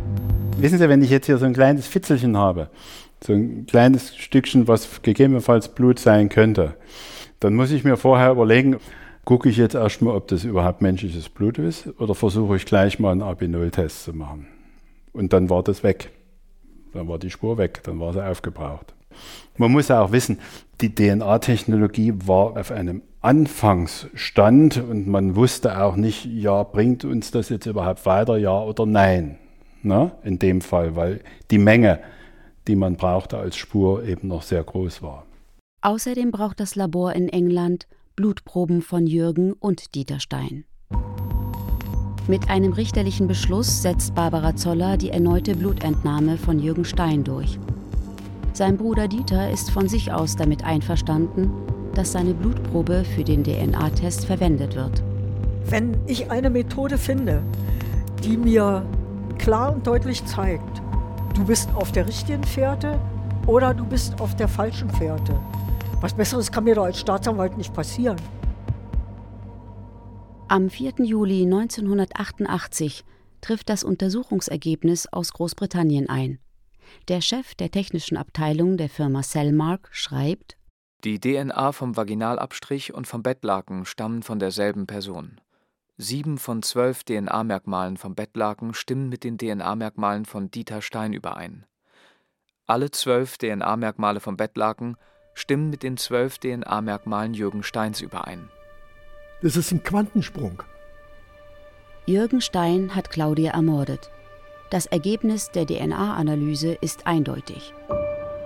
Wissen 0.59 0.79
Sie, 0.79 0.89
wenn 0.89 1.03
ich 1.03 1.11
jetzt 1.11 1.27
hier 1.27 1.37
so 1.37 1.47
ein 1.47 1.55
kleines 1.55 1.89
Fitzelchen 1.89 2.37
habe, 2.37 2.71
so 3.25 3.33
ein 3.33 3.67
kleines 3.67 4.17
Stückchen, 4.17 4.69
was 4.69 5.03
gegebenenfalls 5.03 5.75
Blut 5.75 5.99
sein 5.99 6.29
könnte, 6.29 6.77
dann 7.41 7.57
muss 7.57 7.73
ich 7.73 7.83
mir 7.83 7.97
vorher 7.97 8.31
überlegen, 8.31 8.77
gucke 9.25 9.49
ich 9.49 9.57
jetzt 9.57 9.75
erstmal, 9.75 10.15
ob 10.15 10.29
das 10.29 10.45
überhaupt 10.45 10.81
menschliches 10.81 11.29
Blut 11.29 11.59
ist 11.59 11.89
oder 11.99 12.15
versuche 12.15 12.55
ich 12.55 12.67
gleich 12.67 13.01
mal 13.01 13.11
einen 13.11 13.23
AB0-Test 13.23 14.05
zu 14.05 14.13
machen. 14.13 14.47
Und 15.13 15.33
dann 15.33 15.51
war 15.51 15.65
das 15.65 15.83
weg. 15.83 16.13
Dann 16.93 17.09
war 17.09 17.19
die 17.19 17.31
Spur 17.31 17.59
weg, 17.59 17.81
dann 17.83 17.99
war 17.99 18.13
sie 18.13 18.25
aufgebraucht. 18.25 18.95
Man 19.57 19.73
muss 19.73 19.89
ja 19.89 20.01
auch 20.01 20.13
wissen, 20.13 20.39
die 20.81 20.95
DNA-Technologie 20.95 22.15
war 22.25 22.57
auf 22.57 22.71
einem 22.71 23.03
Anfangsstand 23.21 24.77
und 24.79 25.09
man 25.09 25.35
wusste 25.35 25.83
auch 25.83 25.97
nicht, 25.97 26.25
ja, 26.27 26.63
bringt 26.63 27.05
uns 27.05 27.31
das 27.31 27.49
jetzt 27.49 27.67
überhaupt 27.67 28.07
weiter, 28.07 28.37
ja 28.37 28.61
oder 28.63 28.87
nein. 28.87 29.39
Ne? 29.83 30.13
In 30.23 30.39
dem 30.39 30.61
Fall, 30.61 30.95
weil 30.97 31.21
die 31.51 31.59
Menge, 31.59 32.01
die 32.69 32.77
man 32.77 32.97
brauchte 32.97 33.39
als 33.39 33.57
Spur, 33.57 34.05
eben 34.05 34.29
noch 34.29 34.43
sehr 34.43 34.63
groß 34.63 35.03
war. 35.03 35.25
Außerdem 35.81 36.31
braucht 36.31 36.61
das 36.61 36.75
Labor 36.75 37.13
in 37.13 37.29
England 37.29 37.87
Blutproben 38.17 38.83
von 38.83 39.07
Jürgen 39.07 39.53
und 39.53 39.95
Dieter 39.95 40.19
Stein. 40.19 40.65
Mit 42.27 42.51
einem 42.51 42.73
richterlichen 42.73 43.27
Beschluss 43.27 43.81
setzt 43.83 44.15
Barbara 44.15 44.55
Zoller 44.55 44.97
die 44.97 45.11
erneute 45.11 45.55
Blutentnahme 45.55 46.37
von 46.37 46.59
Jürgen 46.59 46.85
Stein 46.85 47.25
durch. 47.25 47.59
Sein 48.59 48.77
Bruder 48.77 49.07
Dieter 49.07 49.53
ist 49.53 49.71
von 49.71 49.89
sich 49.89 50.11
aus 50.11 50.35
damit 50.35 50.65
einverstanden, 50.65 51.49
dass 51.95 52.11
seine 52.11 52.35
Blutprobe 52.35 53.05
für 53.05 53.23
den 53.23 53.45
DNA-Test 53.45 54.27
verwendet 54.27 54.75
wird. 54.75 55.01
Wenn 55.67 55.97
ich 56.09 56.33
eine 56.33 56.51
Methode 56.51 56.99
finde, 56.99 57.41
die 58.25 58.37
mir 58.37 58.85
klar 59.39 59.73
und 59.73 59.87
deutlich 59.87 60.25
zeigt, 60.25 60.83
du 61.37 61.45
bist 61.45 61.73
auf 61.77 61.93
der 61.93 62.09
richtigen 62.09 62.43
Fährte 62.43 62.99
oder 63.47 63.75
du 63.75 63.85
bist 63.85 64.21
auf 64.21 64.35
der 64.35 64.49
falschen 64.49 64.91
Fährte. 64.91 65.39
Was 66.01 66.15
Besseres 66.15 66.51
kann 66.51 66.65
mir 66.65 66.75
doch 66.75 66.87
als 66.87 66.99
Staatsanwalt 66.99 67.57
nicht 67.57 67.73
passieren. 67.73 68.17
Am 70.49 70.69
4. 70.69 70.95
Juli 71.05 71.45
1988 71.45 73.05
trifft 73.41 73.69
das 73.69 73.85
Untersuchungsergebnis 73.85 75.07
aus 75.13 75.33
Großbritannien 75.33 76.09
ein. 76.09 76.41
Der 77.09 77.21
Chef 77.21 77.55
der 77.55 77.71
technischen 77.71 78.17
Abteilung 78.17 78.77
der 78.77 78.89
Firma 78.89 79.23
Cellmark 79.23 79.89
schreibt: 79.93 80.57
Die 81.05 81.21
DNA 81.21 81.73
vom 81.73 81.97
Vaginalabstrich 81.97 82.95
und 82.95 83.07
vom 83.07 83.23
Bettlaken 83.23 83.85
stammen 83.85 84.23
von 84.23 84.39
derselben 84.39 84.87
Person. 84.87 85.41
Sieben 85.97 86.39
von 86.39 86.63
zwölf 86.63 87.03
DNA-Merkmalen 87.03 87.97
vom 87.97 88.15
Bettlaken 88.15 88.73
stimmen 88.73 89.09
mit 89.09 89.25
den 89.25 89.37
DNA-Merkmalen 89.37 90.27
von 90.27 90.51
Dieter 90.51 90.81
Stein 90.81 91.13
überein. 91.13 91.67
Alle 92.67 92.91
zwölf 92.91 93.39
DNA-Merkmale 93.39 94.21
vom 94.21 94.37
Bettlaken 94.37 94.97
stimmen 95.35 95.71
mit 95.71 95.83
den 95.83 95.97
zwölf 95.97 96.39
DNA-Merkmalen 96.39 97.35
Jürgen 97.35 97.63
Steins 97.63 98.01
überein. 98.01 98.49
Das 99.43 99.57
ist 99.57 99.73
ein 99.73 99.83
Quantensprung. 99.83 100.63
Jürgen 102.07 102.41
Stein 102.41 102.95
hat 102.95 103.11
Claudia 103.11 103.53
ermordet. 103.53 104.11
Das 104.71 104.85
Ergebnis 104.85 105.51
der 105.51 105.65
DNA-Analyse 105.65 106.75
ist 106.75 107.07
eindeutig. 107.07 107.73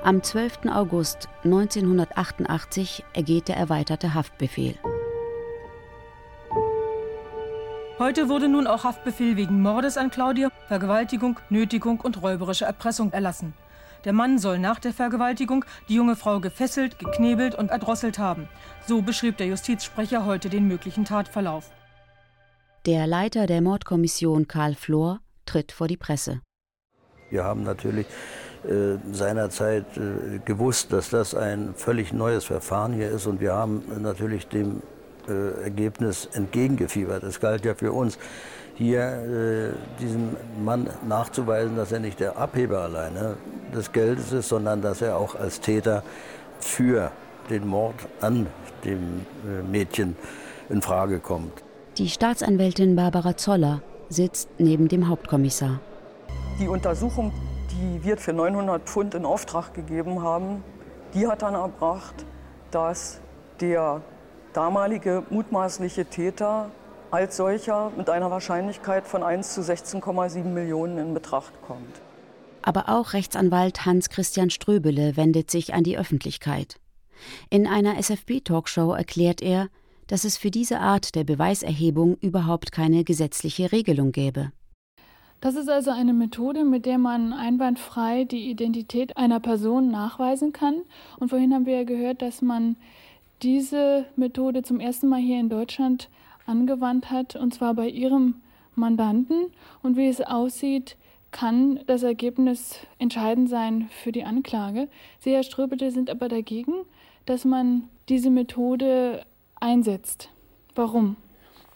Am 0.05 0.23
12. 0.23 0.67
August 0.73 1.29
1988 1.43 3.05
ergeht 3.13 3.49
der 3.49 3.57
erweiterte 3.57 4.15
Haftbefehl. 4.15 4.77
Heute 7.99 8.29
wurde 8.29 8.49
nun 8.49 8.69
auch 8.69 8.85
Haftbefehl 8.85 9.37
wegen 9.37 9.63
Mordes 9.63 9.97
an 9.97 10.11
Claudia, 10.13 10.51
Vergewaltigung, 10.69 11.41
Nötigung 11.51 12.01
und 12.01 12.23
räuberische 12.23 12.67
Erpressung 12.67 13.13
erlassen. 13.13 13.53
Der 14.05 14.13
Mann 14.13 14.39
soll 14.39 14.61
nach 14.61 14.79
der 14.79 14.93
Vergewaltigung 14.93 15.65
die 15.89 15.95
junge 15.95 16.15
Frau 16.15 16.39
gefesselt, 16.39 17.01
geknebelt 17.01 17.57
und 17.57 17.73
erdrosselt 17.73 18.21
haben. 18.21 18.49
So 18.87 19.03
beschrieb 19.03 19.39
der 19.39 19.49
Justizsprecher 19.49 20.25
heute 20.25 20.49
den 20.49 20.69
möglichen 20.69 21.05
Tatverlauf. 21.05 21.73
Der 22.87 23.09
Leiter 23.09 23.47
der 23.47 23.61
Mordkommission 23.61 24.47
Karl 24.47 24.75
Flor 24.75 25.21
tritt 25.45 25.73
vor 25.73 25.89
die 25.89 25.97
Presse. 25.97 26.41
Wir 27.31 27.45
haben 27.45 27.63
natürlich 27.63 28.07
äh, 28.65 28.99
seinerzeit 29.11 29.87
äh, 29.97 30.39
gewusst, 30.45 30.93
dass 30.93 31.11
das 31.11 31.35
ein 31.35 31.75
völlig 31.75 32.13
neues 32.13 32.45
Verfahren 32.45 32.93
hier 32.93 33.11
ist 33.11 33.27
und 33.27 33.41
wir 33.41 33.55
haben 33.55 33.83
natürlich 34.01 34.47
dem 34.47 34.83
äh, 35.29 35.65
Ergebnis 35.65 36.29
entgegengefiebert. 36.33 37.25
Es 37.25 37.41
galt 37.41 37.65
ja 37.65 37.75
für 37.75 37.93
uns, 37.93 38.19
hier 38.75 39.75
diesem 40.01 40.35
Mann 40.65 40.89
nachzuweisen, 41.07 41.77
dass 41.77 41.93
er 41.93 42.01
nicht 42.01 42.19
der 42.21 42.39
Abheber 42.39 42.81
alleine 42.81 43.37
des 43.73 43.93
Geldes 43.93 44.33
ist, 44.33 44.49
sondern 44.49 44.81
dass 44.81 45.03
er 45.03 45.19
auch 45.19 45.35
als 45.35 45.61
Täter 45.61 46.03
für 46.59 47.13
den 47.51 47.69
Mord 47.69 47.95
an 48.23 48.47
dem 48.85 49.27
Mädchen 49.71 50.17
in 50.71 50.81
Frage 50.81 51.21
kommt. 51.21 51.63
Die 51.99 52.09
Staatsanwältin 52.09 52.97
Barbara 52.97 53.37
Zoller 53.37 53.83
sitzt 54.13 54.49
neben 54.59 54.89
dem 54.89 55.09
Hauptkommissar. 55.09 55.81
Die 56.61 56.69
Untersuchung, 56.69 57.33
die 57.71 58.05
wir 58.05 58.17
für 58.17 58.33
900 58.33 58.83
Pfund 58.83 59.15
in 59.15 59.25
Auftrag 59.25 59.75
gegeben 59.75 60.23
haben, 60.23 60.63
die 61.15 61.27
hat 61.27 61.43
dann 61.43 61.55
erbracht, 61.55 62.25
dass 62.71 63.21
der 63.61 64.03
damalige 64.53 65.23
mutmaßliche 65.31 66.05
Täter 66.07 66.71
als 67.11 67.37
solcher 67.37 67.91
mit 67.97 68.09
einer 68.09 68.31
Wahrscheinlichkeit 68.31 69.07
von 69.07 69.23
1 69.23 69.55
zu 69.55 69.61
16,7 69.61 70.45
Millionen 70.45 70.99
in 70.99 71.15
Betracht 71.15 71.53
kommt. 71.67 72.01
Aber 72.63 72.89
auch 72.89 73.13
Rechtsanwalt 73.13 73.85
Hans-Christian 73.85 74.51
Ströbele 74.51 75.17
wendet 75.17 75.51
sich 75.51 75.75
an 75.75 75.83
die 75.83 75.99
Öffentlichkeit. 75.99 76.79
In 77.51 77.67
einer 77.67 77.99
SFB-Talkshow 77.99 78.93
erklärt 78.95 79.43
er, 79.43 79.69
dass 80.13 80.25
es 80.25 80.37
für 80.37 80.51
diese 80.51 80.79
Art 80.79 81.15
der 81.15 81.25
Beweiserhebung 81.25 82.19
überhaupt 82.21 82.71
keine 82.71 83.03
gesetzliche 83.03 83.73
Regelung 83.73 84.13
gäbe. 84.13 84.53
Das 85.41 85.55
ist 85.55 85.71
also 85.71 85.91
eine 85.91 86.13
Methode, 86.13 86.67
mit 86.67 86.85
der 86.85 86.99
man 86.99 87.33
einwandfrei 87.33 88.25
die 88.25 88.51
Identität 88.51 89.17
einer 89.17 89.41
Person 89.41 89.91
nachweisen 89.91 90.53
kann. 90.53 90.83
Und 91.19 91.31
vorhin 91.31 91.55
haben 91.55 91.65
wir 91.65 91.79
ja 91.79 91.85
gehört, 91.85 92.21
dass 92.21 92.43
man 92.43 92.77
diese 93.41 94.05
Methode 94.15 94.63
zum 94.63 94.81
ersten 94.81 95.09
Mal 95.09 95.19
hier 95.19 95.41
in 95.41 95.49
Deutschland 95.49 96.11
angewandt 96.45 97.11
hat, 97.11 97.35
und 97.35 97.55
zwar 97.55 97.73
bei 97.73 97.89
ihrem 97.89 98.35
Mandanten. 98.75 99.47
Und 99.83 99.97
wie 99.97 100.09
es 100.09 100.21
aussieht, 100.21 100.99
kann 101.31 101.81
das 101.87 102.03
Ergebnis 102.03 102.77
entscheidend 102.99 103.49
sein 103.49 103.89
für 104.03 104.13
die 104.13 104.25
Anklage. 104.25 104.89
Sie, 105.21 105.33
Herr 105.33 105.43
Ströbele, 105.43 105.91
sind 105.91 106.11
aber 106.11 106.29
dagegen, 106.29 106.75
dass 107.25 107.47
man 107.47 107.85
diese 108.11 108.29
Methode 108.29 109.25
einsetzt. 109.63 110.29
Warum? 110.75 111.17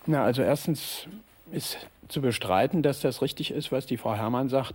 Na, 0.06 0.24
also 0.24 0.42
erstens 0.42 1.06
ist 1.52 1.78
zu 2.08 2.20
bestreiten, 2.20 2.82
dass 2.82 3.00
das 3.00 3.22
richtig 3.22 3.50
ist, 3.50 3.72
was 3.72 3.86
die 3.86 3.96
Frau 3.96 4.14
Herrmann 4.14 4.48
sagt, 4.48 4.74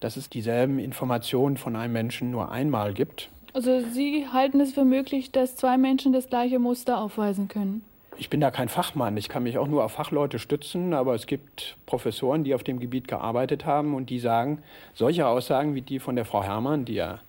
dass 0.00 0.16
es 0.16 0.28
dieselben 0.28 0.78
Informationen 0.78 1.56
von 1.56 1.76
einem 1.76 1.92
Menschen 1.92 2.30
nur 2.30 2.50
einmal 2.50 2.92
gibt. 2.92 3.30
Also 3.54 3.80
Sie 3.80 4.26
halten 4.32 4.60
es 4.60 4.72
für 4.72 4.84
möglich, 4.84 5.30
dass 5.30 5.56
zwei 5.56 5.76
Menschen 5.76 6.12
das 6.12 6.28
gleiche 6.28 6.58
Muster 6.58 6.98
aufweisen 6.98 7.48
können? 7.48 7.84
Ich 8.16 8.30
bin 8.30 8.40
da 8.40 8.50
kein 8.50 8.68
Fachmann. 8.68 9.16
Ich 9.16 9.28
kann 9.28 9.42
mich 9.42 9.58
auch 9.58 9.66
nur 9.66 9.84
auf 9.84 9.92
Fachleute 9.92 10.38
stützen, 10.38 10.92
aber 10.92 11.14
es 11.14 11.26
gibt 11.26 11.76
Professoren, 11.86 12.44
die 12.44 12.54
auf 12.54 12.62
dem 12.62 12.78
Gebiet 12.78 13.08
gearbeitet 13.08 13.64
haben 13.64 13.94
und 13.94 14.10
die 14.10 14.18
sagen, 14.18 14.62
solche 14.94 15.26
Aussagen 15.26 15.74
wie 15.74 15.80
die 15.82 15.98
von 15.98 16.16
der 16.16 16.24
Frau 16.24 16.42
Herrmann, 16.42 16.84
die 16.84 16.94
ja 16.94 17.20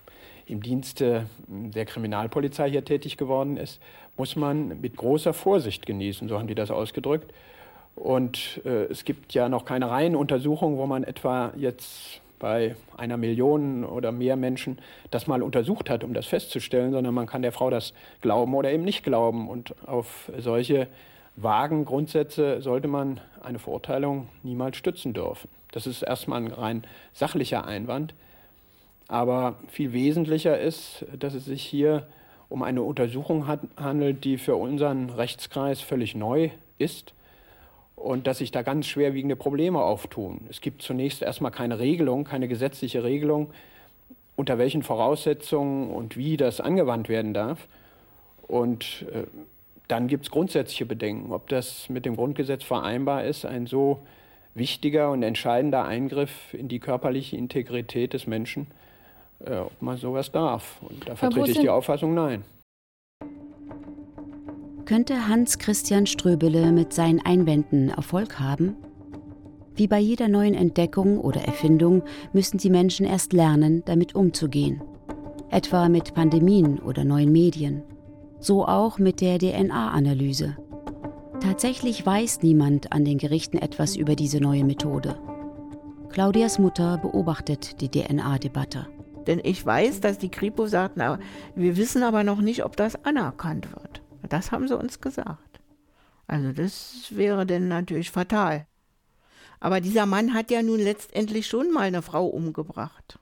im 0.46 0.62
Dienste 0.62 1.26
der 1.48 1.84
Kriminalpolizei 1.84 2.70
hier 2.70 2.84
tätig 2.84 3.16
geworden 3.16 3.56
ist, 3.56 3.80
muss 4.16 4.36
man 4.36 4.80
mit 4.80 4.96
großer 4.96 5.32
Vorsicht 5.32 5.86
genießen, 5.86 6.28
so 6.28 6.38
haben 6.38 6.48
die 6.48 6.54
das 6.54 6.70
ausgedrückt. 6.70 7.32
Und 7.96 8.60
äh, 8.64 8.84
es 8.84 9.04
gibt 9.04 9.34
ja 9.34 9.48
noch 9.48 9.64
keine 9.64 9.90
reinen 9.90 10.16
Untersuchungen, 10.16 10.78
wo 10.78 10.86
man 10.86 11.04
etwa 11.04 11.52
jetzt 11.56 12.20
bei 12.38 12.74
einer 12.96 13.16
Million 13.16 13.84
oder 13.84 14.12
mehr 14.12 14.36
Menschen 14.36 14.78
das 15.10 15.26
mal 15.26 15.42
untersucht 15.42 15.88
hat, 15.88 16.04
um 16.04 16.12
das 16.12 16.26
festzustellen, 16.26 16.92
sondern 16.92 17.14
man 17.14 17.26
kann 17.26 17.42
der 17.42 17.52
Frau 17.52 17.70
das 17.70 17.94
glauben 18.20 18.54
oder 18.54 18.72
eben 18.72 18.84
nicht 18.84 19.04
glauben. 19.04 19.48
Und 19.48 19.74
auf 19.86 20.30
solche 20.38 20.88
vagen 21.36 21.84
Grundsätze 21.84 22.60
sollte 22.60 22.88
man 22.88 23.20
eine 23.42 23.58
Verurteilung 23.58 24.28
niemals 24.42 24.76
stützen 24.76 25.12
dürfen. 25.12 25.48
Das 25.72 25.86
ist 25.86 26.02
erstmal 26.02 26.42
ein 26.42 26.52
rein 26.52 26.84
sachlicher 27.12 27.64
Einwand. 27.64 28.14
Aber 29.08 29.56
viel 29.68 29.92
wesentlicher 29.92 30.58
ist, 30.58 31.04
dass 31.18 31.34
es 31.34 31.44
sich 31.44 31.62
hier 31.62 32.06
um 32.48 32.62
eine 32.62 32.82
Untersuchung 32.82 33.46
handelt, 33.76 34.24
die 34.24 34.38
für 34.38 34.56
unseren 34.56 35.10
Rechtskreis 35.10 35.80
völlig 35.80 36.14
neu 36.14 36.50
ist 36.78 37.14
und 37.96 38.26
dass 38.26 38.38
sich 38.38 38.50
da 38.50 38.62
ganz 38.62 38.86
schwerwiegende 38.86 39.36
Probleme 39.36 39.80
auftun. 39.80 40.46
Es 40.50 40.60
gibt 40.60 40.82
zunächst 40.82 41.22
erstmal 41.22 41.50
keine 41.50 41.78
Regelung, 41.78 42.24
keine 42.24 42.48
gesetzliche 42.48 43.02
Regelung, 43.02 43.50
unter 44.36 44.58
welchen 44.58 44.82
Voraussetzungen 44.82 45.90
und 45.90 46.16
wie 46.16 46.36
das 46.36 46.60
angewandt 46.60 47.08
werden 47.08 47.34
darf. 47.34 47.68
Und 48.46 49.06
äh, 49.12 49.24
dann 49.88 50.08
gibt 50.08 50.24
es 50.24 50.30
grundsätzliche 50.30 50.86
Bedenken, 50.86 51.32
ob 51.32 51.48
das 51.48 51.88
mit 51.88 52.04
dem 52.04 52.16
Grundgesetz 52.16 52.64
vereinbar 52.64 53.24
ist, 53.24 53.44
ein 53.44 53.66
so 53.66 54.00
wichtiger 54.54 55.10
und 55.10 55.22
entscheidender 55.22 55.84
Eingriff 55.84 56.54
in 56.54 56.68
die 56.68 56.80
körperliche 56.80 57.36
Integrität 57.36 58.12
des 58.12 58.26
Menschen, 58.26 58.68
äh, 59.46 59.58
ob 59.58 59.80
man 59.80 59.96
sowas 59.96 60.30
darf. 60.30 60.80
Und 60.82 61.08
da 61.08 61.16
vertrete 61.16 61.50
ich 61.50 61.58
die 61.58 61.68
Auffassung, 61.68 62.14
nein. 62.14 62.44
Könnte 64.84 65.28
Hans 65.28 65.58
Christian 65.58 66.06
Ströbele 66.06 66.70
mit 66.70 66.92
seinen 66.92 67.24
Einwänden 67.24 67.88
Erfolg 67.88 68.38
haben? 68.38 68.76
Wie 69.74 69.88
bei 69.88 69.98
jeder 69.98 70.28
neuen 70.28 70.54
Entdeckung 70.54 71.18
oder 71.18 71.40
Erfindung 71.40 72.02
müssen 72.32 72.58
die 72.58 72.70
Menschen 72.70 73.06
erst 73.06 73.32
lernen, 73.32 73.82
damit 73.86 74.14
umzugehen. 74.14 74.82
Etwa 75.50 75.88
mit 75.88 76.14
Pandemien 76.14 76.78
oder 76.78 77.04
neuen 77.04 77.32
Medien. 77.32 77.82
So 78.40 78.66
auch 78.66 78.98
mit 78.98 79.20
der 79.20 79.38
DNA-Analyse. 79.38 80.56
Tatsächlich 81.40 82.04
weiß 82.04 82.42
niemand 82.42 82.92
an 82.92 83.04
den 83.04 83.18
Gerichten 83.18 83.58
etwas 83.58 83.96
über 83.96 84.14
diese 84.14 84.38
neue 84.38 84.64
Methode. 84.64 85.16
Claudias 86.10 86.58
Mutter 86.58 86.98
beobachtet 86.98 87.80
die 87.80 87.88
DNA-Debatte. 87.88 88.86
Denn 89.26 89.40
ich 89.42 89.64
weiß, 89.64 90.00
dass 90.00 90.18
die 90.18 90.30
Kripo 90.30 90.66
sagt, 90.66 90.96
na, 90.96 91.18
wir 91.54 91.76
wissen 91.76 92.02
aber 92.02 92.24
noch 92.24 92.40
nicht, 92.40 92.64
ob 92.64 92.76
das 92.76 93.04
anerkannt 93.04 93.72
wird. 93.72 94.02
Das 94.28 94.52
haben 94.52 94.68
sie 94.68 94.76
uns 94.76 95.00
gesagt. 95.00 95.60
Also 96.26 96.52
das 96.52 97.06
wäre 97.10 97.46
denn 97.46 97.68
natürlich 97.68 98.10
fatal. 98.10 98.66
Aber 99.60 99.80
dieser 99.80 100.06
Mann 100.06 100.34
hat 100.34 100.50
ja 100.50 100.62
nun 100.62 100.80
letztendlich 100.80 101.46
schon 101.46 101.72
mal 101.72 101.82
eine 101.82 102.02
Frau 102.02 102.26
umgebracht. 102.26 103.18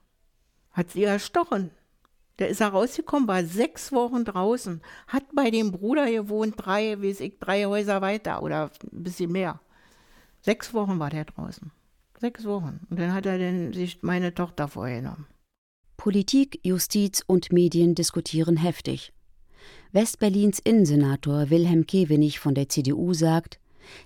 Hat 0.71 0.91
sie 0.91 1.03
erstochen. 1.03 1.71
Der 2.39 2.49
ist 2.49 2.61
herausgekommen, 2.61 3.27
war 3.27 3.43
sechs 3.43 3.91
Wochen 3.91 4.25
draußen, 4.25 4.81
hat 5.07 5.23
bei 5.33 5.51
dem 5.51 5.71
Bruder 5.71 6.09
gewohnt, 6.09 6.55
drei, 6.57 6.99
wie 7.01 7.11
ich, 7.11 7.37
drei 7.39 7.65
Häuser 7.65 8.01
weiter 8.01 8.41
oder 8.41 8.71
ein 8.91 9.03
bisschen 9.03 9.31
mehr. 9.31 9.59
Sechs 10.41 10.73
Wochen 10.73 10.99
war 10.99 11.11
der 11.11 11.25
draußen. 11.25 11.71
Sechs 12.19 12.43
Wochen. 12.45 12.79
Und 12.89 12.99
dann 12.99 13.13
hat 13.13 13.25
er 13.25 13.37
denn 13.37 13.71
sich 13.71 14.01
meine 14.01 14.33
Tochter 14.33 14.67
vorgenommen. 14.67 15.27
Politik, 16.03 16.59
Justiz 16.63 17.23
und 17.27 17.53
Medien 17.53 17.95
diskutieren 17.95 18.57
heftig. 18.57 19.13
Westberlins 19.93 20.59
Innensenator 20.59 21.49
Wilhelm 21.49 21.87
Kewenich 21.87 22.41
von 22.41 22.53
der 22.53 22.67
CDU 22.67 23.13
sagt, 23.13 23.57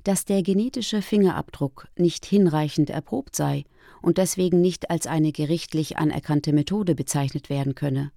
dass 0.03 0.23
der 0.23 0.43
genetische 0.43 1.01
Fingerabdruck 1.01 1.87
nicht 1.97 2.23
hinreichend 2.23 2.91
erprobt 2.91 3.35
sei 3.35 3.63
und 4.03 4.19
deswegen 4.19 4.61
nicht 4.61 4.91
als 4.91 5.07
eine 5.07 5.31
gerichtlich 5.31 5.97
anerkannte 5.97 6.53
Methode 6.53 6.93
bezeichnet 6.93 7.49
werden 7.49 7.73
könne. 7.73 8.11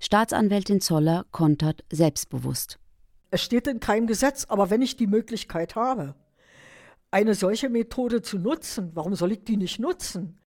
Staatsanwältin 0.00 0.80
Zoller 0.80 1.24
kontert 1.30 1.84
selbstbewusst. 1.92 2.80
Es 3.30 3.44
steht 3.44 3.68
in 3.68 3.78
keinem 3.78 4.08
Gesetz, 4.08 4.44
aber 4.46 4.70
wenn 4.70 4.82
ich 4.82 4.96
die 4.96 5.06
Möglichkeit 5.06 5.76
habe, 5.76 6.16
eine 7.12 7.36
solche 7.36 7.68
Methode 7.68 8.22
zu 8.22 8.40
nutzen, 8.40 8.90
warum 8.94 9.14
soll 9.14 9.30
ich 9.30 9.44
die 9.44 9.56
nicht 9.56 9.78
nutzen? 9.78 10.40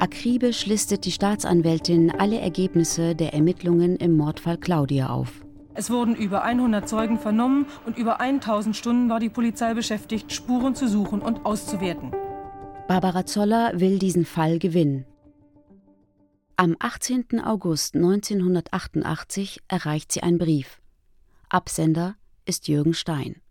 Akribisch 0.00 0.64
listet 0.64 1.04
die 1.04 1.12
Staatsanwältin 1.12 2.10
alle 2.10 2.40
Ergebnisse 2.40 3.14
der 3.14 3.34
Ermittlungen 3.34 3.96
im 3.96 4.16
Mordfall 4.16 4.56
Claudia 4.56 5.10
auf. 5.10 5.44
Es 5.74 5.90
wurden 5.90 6.14
über 6.14 6.42
100 6.42 6.88
Zeugen 6.88 7.18
vernommen 7.18 7.66
und 7.84 7.98
über 7.98 8.18
1000 8.18 8.74
Stunden 8.74 9.10
war 9.10 9.20
die 9.20 9.28
Polizei 9.28 9.74
beschäftigt, 9.74 10.32
Spuren 10.32 10.74
zu 10.74 10.88
suchen 10.88 11.20
und 11.20 11.44
auszuwerten. 11.44 12.12
Barbara 12.88 13.26
Zoller 13.26 13.78
will 13.78 13.98
diesen 13.98 14.24
Fall 14.24 14.58
gewinnen. 14.58 15.04
Am 16.56 16.76
18. 16.78 17.38
August 17.44 17.94
1988 17.94 19.60
erreicht 19.68 20.12
sie 20.12 20.22
einen 20.22 20.38
Brief. 20.38 20.80
Absender 21.50 22.14
ist 22.46 22.68
Jürgen 22.68 22.94
Stein. 22.94 23.42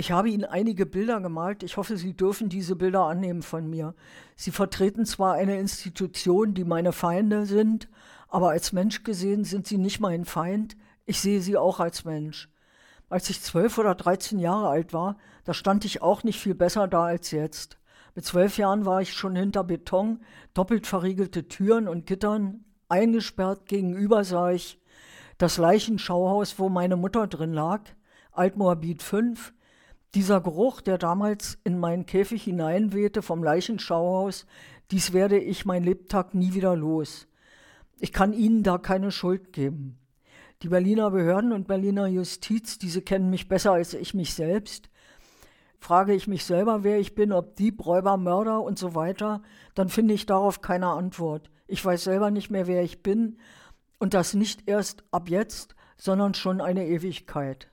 Ich 0.00 0.12
habe 0.12 0.30
Ihnen 0.30 0.44
einige 0.44 0.86
Bilder 0.86 1.20
gemalt. 1.20 1.64
Ich 1.64 1.76
hoffe, 1.76 1.96
Sie 1.96 2.14
dürfen 2.14 2.48
diese 2.48 2.76
Bilder 2.76 3.06
annehmen 3.06 3.42
von 3.42 3.68
mir. 3.68 3.96
Sie 4.36 4.52
vertreten 4.52 5.04
zwar 5.04 5.34
eine 5.34 5.58
Institution, 5.58 6.54
die 6.54 6.62
meine 6.62 6.92
Feinde 6.92 7.46
sind, 7.46 7.88
aber 8.28 8.50
als 8.50 8.72
Mensch 8.72 9.02
gesehen 9.02 9.42
sind 9.42 9.66
Sie 9.66 9.76
nicht 9.76 9.98
mein 9.98 10.24
Feind. 10.24 10.76
Ich 11.04 11.20
sehe 11.20 11.40
Sie 11.40 11.56
auch 11.56 11.80
als 11.80 12.04
Mensch. 12.04 12.48
Als 13.08 13.28
ich 13.28 13.42
zwölf 13.42 13.76
oder 13.76 13.96
dreizehn 13.96 14.38
Jahre 14.38 14.68
alt 14.68 14.92
war, 14.92 15.16
da 15.42 15.52
stand 15.52 15.84
ich 15.84 16.00
auch 16.00 16.22
nicht 16.22 16.38
viel 16.38 16.54
besser 16.54 16.86
da 16.86 17.06
als 17.06 17.32
jetzt. 17.32 17.76
Mit 18.14 18.24
zwölf 18.24 18.56
Jahren 18.56 18.84
war 18.84 19.02
ich 19.02 19.12
schon 19.14 19.34
hinter 19.34 19.64
Beton, 19.64 20.20
doppelt 20.54 20.86
verriegelte 20.86 21.48
Türen 21.48 21.88
und 21.88 22.06
Gittern, 22.06 22.64
eingesperrt. 22.88 23.66
Gegenüber 23.66 24.22
sah 24.22 24.52
ich 24.52 24.80
das 25.38 25.56
Leichenschauhaus, 25.56 26.60
wo 26.60 26.68
meine 26.68 26.94
Mutter 26.94 27.26
drin 27.26 27.52
lag, 27.52 27.80
Altmoabit 28.30 29.02
5, 29.02 29.52
dieser 30.14 30.40
Geruch, 30.40 30.80
der 30.80 30.98
damals 30.98 31.58
in 31.64 31.78
meinen 31.78 32.06
Käfig 32.06 32.44
hineinwehte 32.44 33.22
vom 33.22 33.42
Leichenschauhaus, 33.42 34.46
dies 34.90 35.12
werde 35.12 35.38
ich 35.38 35.66
mein 35.66 35.84
Lebtag 35.84 36.34
nie 36.34 36.54
wieder 36.54 36.74
los. 36.74 37.26
Ich 37.98 38.12
kann 38.12 38.32
Ihnen 38.32 38.62
da 38.62 38.78
keine 38.78 39.10
Schuld 39.10 39.52
geben. 39.52 39.98
Die 40.62 40.68
Berliner 40.68 41.10
Behörden 41.10 41.52
und 41.52 41.68
Berliner 41.68 42.06
Justiz, 42.06 42.78
diese 42.78 43.02
kennen 43.02 43.30
mich 43.30 43.48
besser 43.48 43.72
als 43.72 43.94
ich 43.94 44.14
mich 44.14 44.34
selbst. 44.34 44.88
Frage 45.78 46.14
ich 46.14 46.26
mich 46.26 46.44
selber, 46.44 46.82
wer 46.82 46.98
ich 46.98 47.14
bin, 47.14 47.32
ob 47.32 47.54
Dieb, 47.56 47.84
Räuber, 47.84 48.16
Mörder 48.16 48.62
und 48.62 48.78
so 48.78 48.94
weiter, 48.94 49.42
dann 49.74 49.88
finde 49.88 50.14
ich 50.14 50.26
darauf 50.26 50.60
keine 50.62 50.88
Antwort. 50.88 51.50
Ich 51.66 51.84
weiß 51.84 52.04
selber 52.04 52.30
nicht 52.30 52.50
mehr, 52.50 52.66
wer 52.66 52.82
ich 52.82 53.02
bin 53.02 53.38
und 53.98 54.14
das 54.14 54.34
nicht 54.34 54.68
erst 54.68 55.04
ab 55.12 55.28
jetzt, 55.28 55.76
sondern 55.96 56.34
schon 56.34 56.60
eine 56.60 56.86
Ewigkeit 56.86 57.68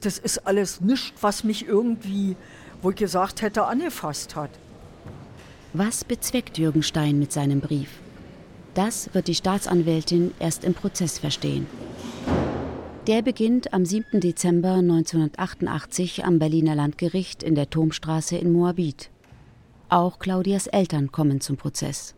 das 0.00 0.18
ist 0.18 0.46
alles 0.46 0.80
nichts, 0.80 1.22
was 1.22 1.44
mich 1.44 1.66
irgendwie, 1.66 2.36
wo 2.82 2.90
ich 2.90 2.96
gesagt 2.96 3.42
hätte, 3.42 3.64
angefasst 3.64 4.36
hat. 4.36 4.50
Was 5.72 6.04
bezweckt 6.04 6.58
Jürgen 6.58 6.82
Stein 6.82 7.18
mit 7.18 7.32
seinem 7.32 7.60
Brief? 7.60 8.00
Das 8.74 9.14
wird 9.14 9.28
die 9.28 9.34
Staatsanwältin 9.34 10.32
erst 10.38 10.64
im 10.64 10.74
Prozess 10.74 11.18
verstehen. 11.18 11.66
Der 13.06 13.22
beginnt 13.22 13.72
am 13.72 13.84
7. 13.84 14.20
Dezember 14.20 14.74
1988 14.74 16.24
am 16.24 16.38
Berliner 16.38 16.74
Landgericht 16.74 17.42
in 17.42 17.54
der 17.54 17.70
Turmstraße 17.70 18.36
in 18.36 18.52
Moabit. 18.52 19.10
Auch 19.88 20.18
Claudias 20.18 20.66
Eltern 20.66 21.10
kommen 21.10 21.40
zum 21.40 21.56
Prozess. 21.56 22.14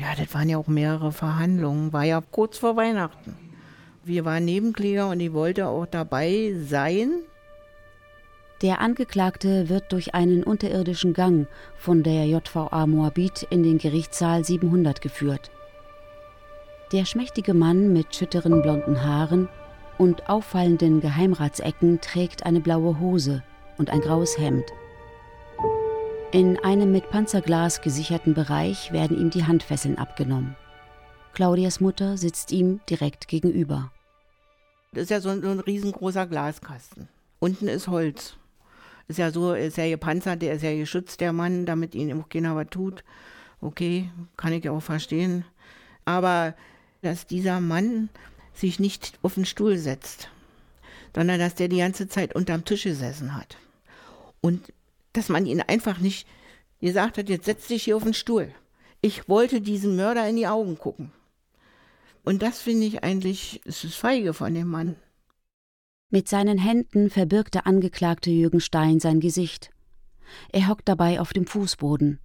Ja, 0.00 0.08
das 0.14 0.34
waren 0.34 0.48
ja 0.48 0.58
auch 0.58 0.66
mehrere 0.66 1.12
Verhandlungen, 1.12 1.92
war 1.92 2.04
ja 2.04 2.20
kurz 2.20 2.58
vor 2.58 2.76
Weihnachten. 2.76 3.45
Wir 4.08 4.24
waren 4.24 4.44
Nebenkläger 4.44 5.08
und 5.08 5.18
ich 5.18 5.32
wollte 5.32 5.66
auch 5.66 5.84
dabei 5.84 6.54
sein. 6.62 7.22
Der 8.62 8.80
Angeklagte 8.80 9.68
wird 9.68 9.90
durch 9.90 10.14
einen 10.14 10.44
unterirdischen 10.44 11.12
Gang 11.12 11.48
von 11.76 12.04
der 12.04 12.24
JVA 12.24 12.86
Moabit 12.86 13.48
in 13.50 13.64
den 13.64 13.78
Gerichtssaal 13.78 14.44
700 14.44 15.00
geführt. 15.00 15.50
Der 16.92 17.04
schmächtige 17.04 17.52
Mann 17.52 17.92
mit 17.92 18.14
schütteren 18.14 18.62
blonden 18.62 19.02
Haaren 19.02 19.48
und 19.98 20.28
auffallenden 20.28 21.00
Geheimratsecken 21.00 22.00
trägt 22.00 22.46
eine 22.46 22.60
blaue 22.60 23.00
Hose 23.00 23.42
und 23.76 23.90
ein 23.90 24.02
graues 24.02 24.38
Hemd. 24.38 24.66
In 26.30 26.60
einem 26.60 26.92
mit 26.92 27.10
Panzerglas 27.10 27.80
gesicherten 27.80 28.34
Bereich 28.34 28.92
werden 28.92 29.18
ihm 29.18 29.30
die 29.30 29.46
Handfesseln 29.46 29.98
abgenommen. 29.98 30.54
Claudias 31.32 31.80
Mutter 31.80 32.16
sitzt 32.16 32.52
ihm 32.52 32.78
direkt 32.88 33.26
gegenüber. 33.26 33.90
Das 34.92 35.04
ist 35.04 35.10
ja 35.10 35.20
so 35.20 35.28
ein, 35.30 35.42
so 35.42 35.48
ein 35.48 35.60
riesengroßer 35.60 36.26
Glaskasten. 36.26 37.08
Unten 37.38 37.68
ist 37.68 37.88
Holz. 37.88 38.36
Ist 39.08 39.18
ja 39.18 39.30
so, 39.30 39.54
ist 39.54 39.76
ja 39.76 39.88
gepanzert, 39.88 40.42
der 40.42 40.54
ist 40.54 40.62
ja 40.62 40.74
geschützt, 40.74 41.20
der 41.20 41.32
Mann, 41.32 41.66
damit 41.66 41.94
ihn 41.94 42.20
auch 42.20 42.28
keiner 42.28 42.56
was 42.56 42.68
tut. 42.70 43.04
Okay, 43.60 44.10
kann 44.36 44.52
ich 44.52 44.64
ja 44.64 44.72
auch 44.72 44.82
verstehen. 44.82 45.44
Aber 46.04 46.54
dass 47.02 47.26
dieser 47.26 47.60
Mann 47.60 48.08
sich 48.52 48.80
nicht 48.80 49.18
auf 49.22 49.34
den 49.34 49.44
Stuhl 49.44 49.76
setzt, 49.76 50.28
sondern 51.14 51.38
dass 51.38 51.54
der 51.54 51.68
die 51.68 51.78
ganze 51.78 52.08
Zeit 52.08 52.34
unterm 52.34 52.64
Tisch 52.64 52.84
gesessen 52.84 53.36
hat. 53.36 53.56
Und 54.40 54.72
dass 55.12 55.28
man 55.28 55.46
ihn 55.46 55.60
einfach 55.60 55.98
nicht 55.98 56.26
gesagt 56.80 57.18
hat, 57.18 57.28
jetzt 57.28 57.46
setz 57.46 57.68
dich 57.68 57.84
hier 57.84 57.96
auf 57.96 58.04
den 58.04 58.14
Stuhl. 58.14 58.52
Ich 59.00 59.28
wollte 59.28 59.60
diesem 59.60 59.96
Mörder 59.96 60.28
in 60.28 60.36
die 60.36 60.46
Augen 60.46 60.78
gucken. 60.78 61.12
Und 62.26 62.42
das 62.42 62.60
finde 62.60 62.86
ich 62.86 63.04
eigentlich, 63.04 63.60
es 63.66 63.84
ist 63.84 63.94
feige 63.94 64.34
von 64.34 64.52
dem 64.52 64.66
Mann. 64.66 64.96
Mit 66.10 66.28
seinen 66.28 66.58
Händen 66.58 67.08
verbirgt 67.08 67.54
der 67.54 67.68
Angeklagte 67.68 68.30
Jürgen 68.30 68.60
Stein 68.60 68.98
sein 68.98 69.20
Gesicht. 69.20 69.70
Er 70.50 70.66
hockt 70.66 70.88
dabei 70.88 71.20
auf 71.20 71.32
dem 71.32 71.46
Fußboden. 71.46 72.18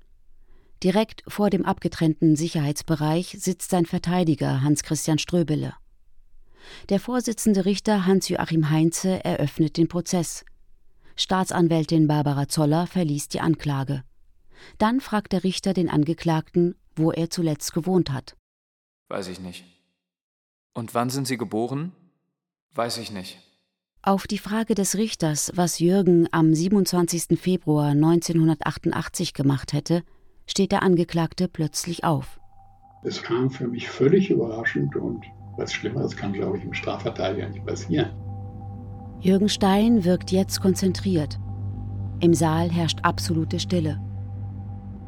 Direkt 0.83 1.21
vor 1.27 1.51
dem 1.51 1.65
abgetrennten 1.65 2.35
Sicherheitsbereich 2.35 3.37
sitzt 3.37 3.69
sein 3.69 3.85
Verteidiger 3.85 4.63
Hans 4.63 4.81
Christian 4.81 5.19
Ströbele. 5.19 5.75
Der 6.89 6.99
Vorsitzende 6.99 7.65
Richter 7.65 8.07
Hans-Joachim 8.07 8.71
Heinze 8.71 9.23
eröffnet 9.23 9.77
den 9.77 9.87
Prozess. 9.87 10.45
Staatsanwältin 11.15 12.07
Barbara 12.07 12.47
Zoller 12.47 12.87
verliest 12.87 13.35
die 13.35 13.41
Anklage. 13.41 14.03
Dann 14.79 14.99
fragt 14.99 15.31
der 15.33 15.43
Richter 15.43 15.75
den 15.75 15.91
Angeklagten, 15.91 16.73
wo 16.95 17.11
er 17.11 17.29
zuletzt 17.29 17.75
gewohnt 17.75 18.11
hat. 18.11 18.35
Weiß 19.09 19.27
ich 19.27 19.39
nicht. 19.39 19.63
Und 20.73 20.93
wann 20.93 21.09
sind 21.09 21.27
Sie 21.27 21.37
geboren? 21.37 21.91
Weiß 22.73 22.97
ich 22.97 23.11
nicht. 23.11 23.39
Auf 24.03 24.25
die 24.25 24.37
Frage 24.37 24.73
des 24.73 24.95
Richters, 24.95 25.51
was 25.55 25.79
Jürgen 25.79 26.27
am 26.31 26.55
27. 26.55 27.39
Februar 27.39 27.89
1988 27.89 29.33
gemacht 29.33 29.73
hätte, 29.73 30.03
steht 30.47 30.71
der 30.71 30.81
Angeklagte 30.81 31.47
plötzlich 31.47 32.03
auf. 32.03 32.39
Es 33.03 33.21
kam 33.21 33.51
für 33.51 33.67
mich 33.67 33.89
völlig 33.89 34.29
überraschend 34.29 34.95
und 34.95 35.25
was 35.57 35.73
Schlimmeres 35.73 36.15
kann, 36.15 36.33
glaube 36.33 36.57
ich, 36.57 36.63
im 36.63 36.73
Strafverteidiger 36.73 37.49
nicht 37.49 37.65
passieren. 37.65 38.11
Jürgen 39.19 39.49
Stein 39.49 40.03
wirkt 40.03 40.31
jetzt 40.31 40.61
konzentriert. 40.61 41.39
Im 42.21 42.33
Saal 42.33 42.71
herrscht 42.71 42.99
absolute 43.03 43.59
Stille. 43.59 44.01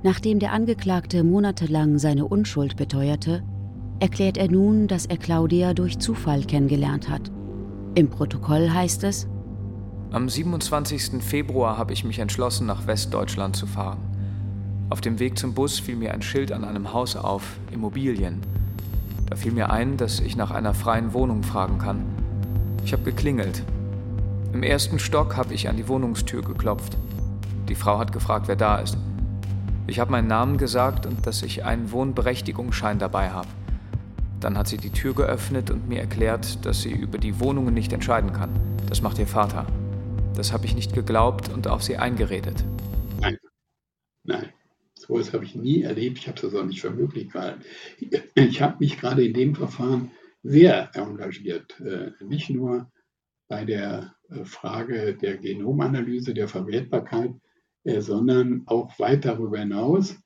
Nachdem 0.03 0.37
der 0.37 0.51
Angeklagte 0.51 1.23
monatelang 1.23 1.97
seine 1.97 2.25
Unschuld 2.27 2.75
beteuerte, 2.75 3.43
erklärt 4.03 4.37
er 4.37 4.51
nun, 4.51 4.89
dass 4.89 5.05
er 5.05 5.15
Claudia 5.15 5.73
durch 5.73 5.97
Zufall 5.97 6.43
kennengelernt 6.43 7.09
hat. 7.09 7.31
Im 7.95 8.09
Protokoll 8.09 8.69
heißt 8.69 9.05
es, 9.05 9.29
am 10.11 10.27
27. 10.27 11.23
Februar 11.23 11.77
habe 11.77 11.93
ich 11.93 12.03
mich 12.03 12.19
entschlossen, 12.19 12.67
nach 12.67 12.85
Westdeutschland 12.85 13.55
zu 13.55 13.65
fahren. 13.65 13.99
Auf 14.89 14.99
dem 14.99 15.19
Weg 15.19 15.39
zum 15.39 15.53
Bus 15.53 15.79
fiel 15.79 15.95
mir 15.95 16.13
ein 16.13 16.21
Schild 16.21 16.51
an 16.51 16.65
einem 16.65 16.91
Haus 16.91 17.15
auf, 17.15 17.55
Immobilien. 17.71 18.41
Da 19.29 19.37
fiel 19.37 19.53
mir 19.53 19.69
ein, 19.69 19.95
dass 19.95 20.19
ich 20.19 20.35
nach 20.35 20.51
einer 20.51 20.73
freien 20.73 21.13
Wohnung 21.13 21.41
fragen 21.41 21.77
kann. 21.77 22.03
Ich 22.83 22.91
habe 22.91 23.03
geklingelt. 23.03 23.63
Im 24.51 24.63
ersten 24.63 24.99
Stock 24.99 25.37
habe 25.37 25.53
ich 25.53 25.69
an 25.69 25.77
die 25.77 25.87
Wohnungstür 25.87 26.41
geklopft. 26.41 26.97
Die 27.69 27.75
Frau 27.75 27.99
hat 27.99 28.11
gefragt, 28.11 28.49
wer 28.49 28.57
da 28.57 28.79
ist. 28.79 28.97
Ich 29.87 30.01
habe 30.01 30.11
meinen 30.11 30.27
Namen 30.27 30.57
gesagt 30.57 31.05
und 31.05 31.25
dass 31.25 31.41
ich 31.41 31.63
einen 31.63 31.93
Wohnberechtigungsschein 31.93 32.99
dabei 32.99 33.29
habe. 33.29 33.47
Dann 34.43 34.57
hat 34.57 34.67
sie 34.67 34.75
die 34.75 34.89
Tür 34.89 35.13
geöffnet 35.13 35.71
und 35.71 35.87
mir 35.87 36.01
erklärt, 36.01 36.65
dass 36.65 36.81
sie 36.81 36.91
über 36.91 37.17
die 37.17 37.39
Wohnungen 37.39 37.73
nicht 37.73 37.93
entscheiden 37.93 38.33
kann. 38.33 38.49
Das 38.89 39.01
macht 39.01 39.17
ihr 39.17 39.25
Vater. 39.25 39.65
Das 40.35 40.51
habe 40.51 40.65
ich 40.65 40.75
nicht 40.75 40.93
geglaubt 40.93 41.47
und 41.47 41.67
auf 41.69 41.81
sie 41.81 41.95
eingeredet. 41.95 42.65
Nein, 43.21 43.37
nein. 44.23 44.49
So 44.95 45.17
etwas 45.17 45.33
habe 45.33 45.45
ich 45.45 45.55
nie 45.55 45.83
erlebt. 45.83 46.17
Ich 46.17 46.27
habe 46.27 46.45
es 46.45 46.53
auch 46.53 46.65
nicht 46.65 46.81
für 46.81 46.91
möglich 46.91 47.31
gehalten. 47.31 47.61
Ich 48.35 48.61
habe 48.61 48.77
mich 48.79 48.99
gerade 48.99 49.25
in 49.25 49.33
dem 49.33 49.55
Verfahren 49.55 50.11
sehr 50.41 50.91
engagiert. 50.93 51.79
Äh, 51.79 52.11
nicht 52.21 52.49
nur 52.49 52.91
bei 53.47 53.63
der 53.63 54.13
äh, 54.29 54.43
Frage 54.43 55.15
der 55.15 55.37
Genomanalyse, 55.37 56.33
der 56.33 56.49
Verwertbarkeit, 56.49 57.31
äh, 57.85 58.01
sondern 58.01 58.63
auch 58.65 58.99
weit 58.99 59.23
darüber 59.23 59.59
hinaus, 59.59 60.17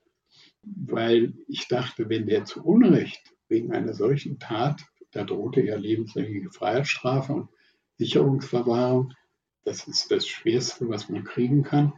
weil 0.64 1.36
ich 1.48 1.68
dachte, 1.68 2.10
wenn 2.10 2.26
der 2.26 2.46
zu 2.46 2.64
Unrecht 2.64 3.37
wegen 3.50 3.72
einer 3.74 3.94
solchen 3.94 4.40
Tat, 4.40 4.84
da 5.12 5.24
drohte 5.24 5.62
ja 5.62 5.76
lebenslängliche 5.76 6.52
Freiheitsstrafe 6.52 7.34
und 7.34 7.50
Sicherungsverwahrung, 7.98 9.14
das 9.64 9.88
ist 9.88 10.12
das 10.12 10.28
Schwerste, 10.28 10.88
was 10.88 11.10
man 11.10 11.24
kriegen 11.24 11.64
kann. 11.64 11.94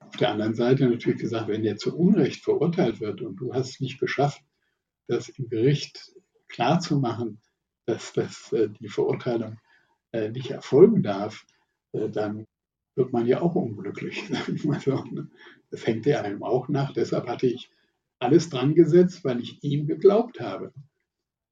Auf 0.00 0.16
der 0.16 0.30
anderen 0.30 0.54
Seite 0.54 0.88
natürlich 0.88 1.20
gesagt, 1.20 1.48
wenn 1.48 1.62
der 1.62 1.76
zu 1.76 1.96
Unrecht 1.96 2.44
verurteilt 2.44 3.00
wird 3.00 3.22
und 3.22 3.36
du 3.36 3.54
hast 3.54 3.70
es 3.70 3.80
nicht 3.80 3.98
geschafft, 3.98 4.42
das 5.06 5.28
im 5.28 5.48
Gericht 5.48 6.12
klarzumachen, 6.48 7.40
dass 7.86 8.12
das, 8.12 8.52
äh, 8.52 8.68
die 8.80 8.88
Verurteilung 8.88 9.58
äh, 10.12 10.30
nicht 10.30 10.50
erfolgen 10.50 11.02
darf, 11.02 11.46
äh, 11.92 12.08
dann 12.08 12.46
wird 12.94 13.12
man 13.12 13.26
ja 13.26 13.40
auch 13.40 13.54
unglücklich. 13.54 14.24
Ne? 14.64 15.28
Das 15.70 15.86
hängt 15.86 16.06
ja 16.06 16.20
einem 16.20 16.42
auch 16.42 16.68
nach. 16.68 16.92
Deshalb 16.92 17.26
hatte 17.26 17.46
ich 17.46 17.70
alles 18.18 18.48
dran 18.48 18.74
gesetzt, 18.74 19.24
weil 19.24 19.40
ich 19.40 19.62
ihm 19.64 19.86
geglaubt 19.86 20.40
habe. 20.40 20.72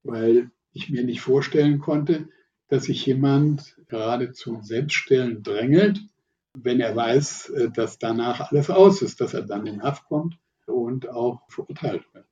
Weil 0.03 0.51
ich 0.73 0.91
mir 0.91 1.05
nicht 1.05 1.21
vorstellen 1.21 1.79
konnte, 1.79 2.29
dass 2.69 2.85
sich 2.85 3.05
jemand 3.05 3.77
geradezu 3.88 4.61
selbststellend 4.62 5.47
drängelt, 5.47 6.01
wenn 6.55 6.81
er 6.81 6.95
weiß, 6.95 7.51
äh, 7.51 7.71
dass 7.71 7.99
danach 7.99 8.51
alles 8.51 8.71
aus 8.71 9.03
ist, 9.03 9.21
dass 9.21 9.35
er 9.35 9.43
dann 9.43 9.67
in 9.67 9.83
Haft 9.83 10.05
kommt 10.07 10.38
und 10.67 11.09
auch 11.09 11.43
verurteilt 11.49 12.03
wird. 12.12 12.27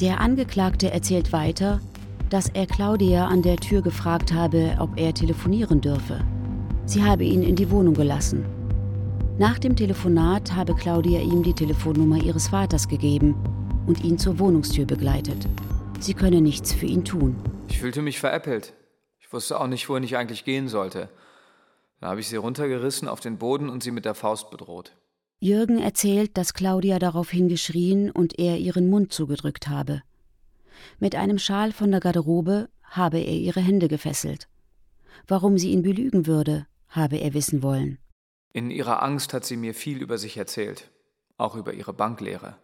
Der 0.00 0.20
Angeklagte 0.20 0.90
erzählt 0.90 1.32
weiter, 1.32 1.80
dass 2.30 2.48
er 2.48 2.66
Claudia 2.66 3.26
an 3.26 3.42
der 3.42 3.56
Tür 3.56 3.82
gefragt 3.82 4.32
habe, 4.32 4.76
ob 4.78 4.98
er 4.98 5.12
telefonieren 5.12 5.80
dürfe. 5.80 6.24
Sie 6.86 7.02
habe 7.02 7.24
ihn 7.24 7.42
in 7.42 7.56
die 7.56 7.70
Wohnung 7.70 7.94
gelassen. 7.94 8.44
Nach 9.38 9.58
dem 9.58 9.74
Telefonat 9.74 10.54
habe 10.54 10.74
Claudia 10.74 11.20
ihm 11.20 11.42
die 11.42 11.54
Telefonnummer 11.54 12.22
ihres 12.22 12.48
Vaters 12.48 12.88
gegeben 12.88 13.34
und 13.86 14.04
ihn 14.04 14.18
zur 14.18 14.38
Wohnungstür 14.38 14.86
begleitet. 14.86 15.48
Sie 16.00 16.14
könne 16.14 16.40
nichts 16.40 16.72
für 16.72 16.86
ihn 16.86 17.04
tun. 17.04 17.36
Ich 17.68 17.78
fühlte 17.78 18.00
mich 18.00 18.20
veräppelt. 18.20 18.72
Ich 19.18 19.30
wusste 19.34 19.60
auch 19.60 19.66
nicht, 19.66 19.86
wohin 19.90 20.02
ich 20.02 20.16
eigentlich 20.16 20.46
gehen 20.46 20.66
sollte. 20.66 21.10
Da 22.00 22.08
habe 22.08 22.20
ich 22.20 22.28
sie 22.28 22.36
runtergerissen 22.36 23.06
auf 23.06 23.20
den 23.20 23.36
Boden 23.36 23.68
und 23.68 23.82
sie 23.82 23.90
mit 23.90 24.06
der 24.06 24.14
Faust 24.14 24.50
bedroht. 24.50 24.96
Jürgen 25.40 25.78
erzählt, 25.78 26.38
dass 26.38 26.54
Claudia 26.54 26.98
daraufhin 26.98 27.48
geschrien 27.48 28.10
und 28.10 28.38
er 28.38 28.56
ihren 28.56 28.88
Mund 28.88 29.12
zugedrückt 29.12 29.68
habe. 29.68 30.02
Mit 30.98 31.14
einem 31.16 31.38
Schal 31.38 31.70
von 31.70 31.90
der 31.90 32.00
Garderobe 32.00 32.70
habe 32.82 33.18
er 33.18 33.34
ihre 33.34 33.60
Hände 33.60 33.88
gefesselt. 33.88 34.48
Warum 35.28 35.58
sie 35.58 35.70
ihn 35.70 35.82
belügen 35.82 36.26
würde, 36.26 36.66
habe 36.88 37.18
er 37.18 37.34
wissen 37.34 37.62
wollen. 37.62 37.98
In 38.54 38.70
ihrer 38.70 39.02
Angst 39.02 39.34
hat 39.34 39.44
sie 39.44 39.58
mir 39.58 39.74
viel 39.74 39.98
über 39.98 40.16
sich 40.16 40.38
erzählt, 40.38 40.90
auch 41.36 41.56
über 41.56 41.74
ihre 41.74 41.92
Banklehre. 41.92 42.56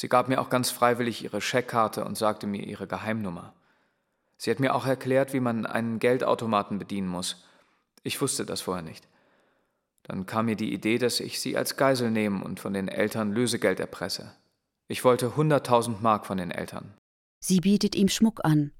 Sie 0.00 0.08
gab 0.08 0.28
mir 0.28 0.40
auch 0.40 0.48
ganz 0.48 0.70
freiwillig 0.70 1.24
ihre 1.24 1.40
Scheckkarte 1.40 2.04
und 2.04 2.16
sagte 2.16 2.46
mir 2.46 2.64
ihre 2.64 2.86
Geheimnummer. 2.86 3.52
Sie 4.36 4.48
hat 4.48 4.60
mir 4.60 4.76
auch 4.76 4.86
erklärt, 4.86 5.32
wie 5.32 5.40
man 5.40 5.66
einen 5.66 5.98
Geldautomaten 5.98 6.78
bedienen 6.78 7.08
muss. 7.08 7.42
Ich 8.04 8.20
wusste 8.20 8.46
das 8.46 8.60
vorher 8.60 8.84
nicht. 8.84 9.08
Dann 10.04 10.24
kam 10.24 10.46
mir 10.46 10.54
die 10.54 10.72
Idee, 10.72 10.98
dass 10.98 11.18
ich 11.18 11.40
sie 11.40 11.56
als 11.56 11.76
Geisel 11.76 12.12
nehmen 12.12 12.44
und 12.44 12.60
von 12.60 12.74
den 12.74 12.86
Eltern 12.86 13.32
Lösegeld 13.32 13.80
erpresse. 13.80 14.32
Ich 14.86 15.02
wollte 15.02 15.30
100.000 15.30 16.00
Mark 16.00 16.26
von 16.26 16.38
den 16.38 16.52
Eltern. 16.52 16.94
Sie 17.40 17.58
bietet 17.58 17.96
ihm 17.96 18.08
Schmuck 18.08 18.44
an, 18.44 18.70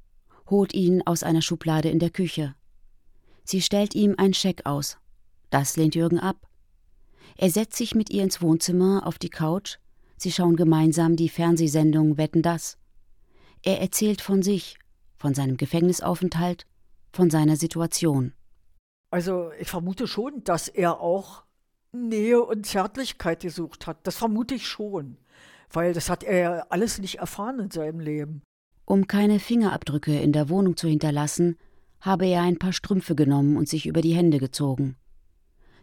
holt 0.49 0.73
ihn 0.73 1.03
aus 1.05 1.25
einer 1.25 1.43
Schublade 1.43 1.89
in 1.89 1.99
der 1.99 2.11
Küche. 2.11 2.55
Sie 3.43 3.61
stellt 3.61 3.97
ihm 3.97 4.15
einen 4.19 4.35
Scheck 4.35 4.67
aus. 4.67 4.99
Das 5.51 5.77
lehnt 5.77 5.97
Jürgen 5.97 6.21
ab. 6.21 6.47
Er 7.37 7.51
setzt 7.51 7.75
sich 7.75 7.97
mit 7.97 8.09
ihr 8.09 8.23
ins 8.23 8.41
Wohnzimmer 8.41 9.05
auf 9.05 9.19
die 9.19 9.31
Couch. 9.31 9.79
Sie 10.19 10.33
schauen 10.33 10.57
gemeinsam 10.57 11.15
die 11.15 11.29
Fernsehsendung 11.29 12.19
Wetten 12.19 12.43
das. 12.43 12.77
Er 13.63 13.81
erzählt 13.81 14.21
von 14.21 14.43
sich, 14.43 14.77
von 15.17 15.33
seinem 15.33 15.57
Gefängnisaufenthalt, 15.57 16.67
von 17.13 17.31
seiner 17.31 17.57
Situation. 17.57 18.33
Also 19.11 19.53
ich 19.61 19.69
vermute 19.69 20.09
schon, 20.09 20.43
dass 20.43 20.67
er 20.67 21.01
auch 21.01 21.45
Nähe 21.93 22.43
und 22.43 22.67
Zärtlichkeit 22.67 23.41
gesucht 23.41 23.87
hat. 23.87 24.07
Das 24.07 24.17
vermute 24.17 24.57
ich 24.57 24.67
schon, 24.67 25.17
weil 25.73 25.95
das 25.95 26.11
hat 26.11 26.25
er 26.25 26.71
alles 26.71 26.99
nicht 26.99 27.17
erfahren 27.17 27.61
in 27.61 27.71
seinem 27.71 28.01
Leben. 28.01 28.43
Um 28.85 29.07
keine 29.07 29.39
Fingerabdrücke 29.39 30.19
in 30.19 30.33
der 30.33 30.49
Wohnung 30.49 30.77
zu 30.77 30.89
hinterlassen, 30.89 31.57
habe 32.01 32.27
er 32.27 32.43
ein 32.43 32.59
paar 32.59 32.73
Strümpfe 32.73 33.15
genommen 33.15 33.57
und 33.57 33.69
sich 33.69 33.87
über 33.87 34.01
die 34.01 34.15
Hände 34.15 34.39
gezogen. 34.39 34.97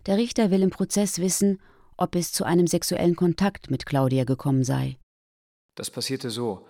Der 0.05 0.17
Richter 0.17 0.51
will 0.51 0.61
im 0.61 0.69
Prozess 0.69 1.19
wissen, 1.19 1.59
ob 1.97 2.15
es 2.15 2.31
zu 2.31 2.43
einem 2.43 2.67
sexuellen 2.67 3.15
Kontakt 3.15 3.69
mit 3.69 3.85
Claudia 3.85 4.23
gekommen 4.23 4.63
sei. 4.63 4.97
Das 5.75 5.91
passierte 5.91 6.29
so. 6.29 6.67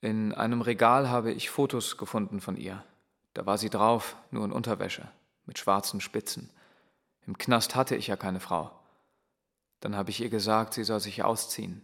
In 0.00 0.32
einem 0.32 0.60
Regal 0.60 1.08
habe 1.08 1.32
ich 1.32 1.50
Fotos 1.50 1.96
gefunden 1.96 2.40
von 2.40 2.56
ihr. 2.56 2.84
Da 3.32 3.46
war 3.46 3.58
sie 3.58 3.70
drauf, 3.70 4.16
nur 4.30 4.44
in 4.44 4.52
Unterwäsche, 4.52 5.08
mit 5.46 5.58
schwarzen 5.58 6.00
Spitzen. 6.00 6.50
Im 7.26 7.38
Knast 7.38 7.74
hatte 7.74 7.96
ich 7.96 8.06
ja 8.06 8.16
keine 8.16 8.40
Frau. 8.40 8.70
Dann 9.80 9.96
habe 9.96 10.10
ich 10.10 10.20
ihr 10.20 10.30
gesagt, 10.30 10.74
sie 10.74 10.84
soll 10.84 11.00
sich 11.00 11.24
ausziehen. 11.24 11.82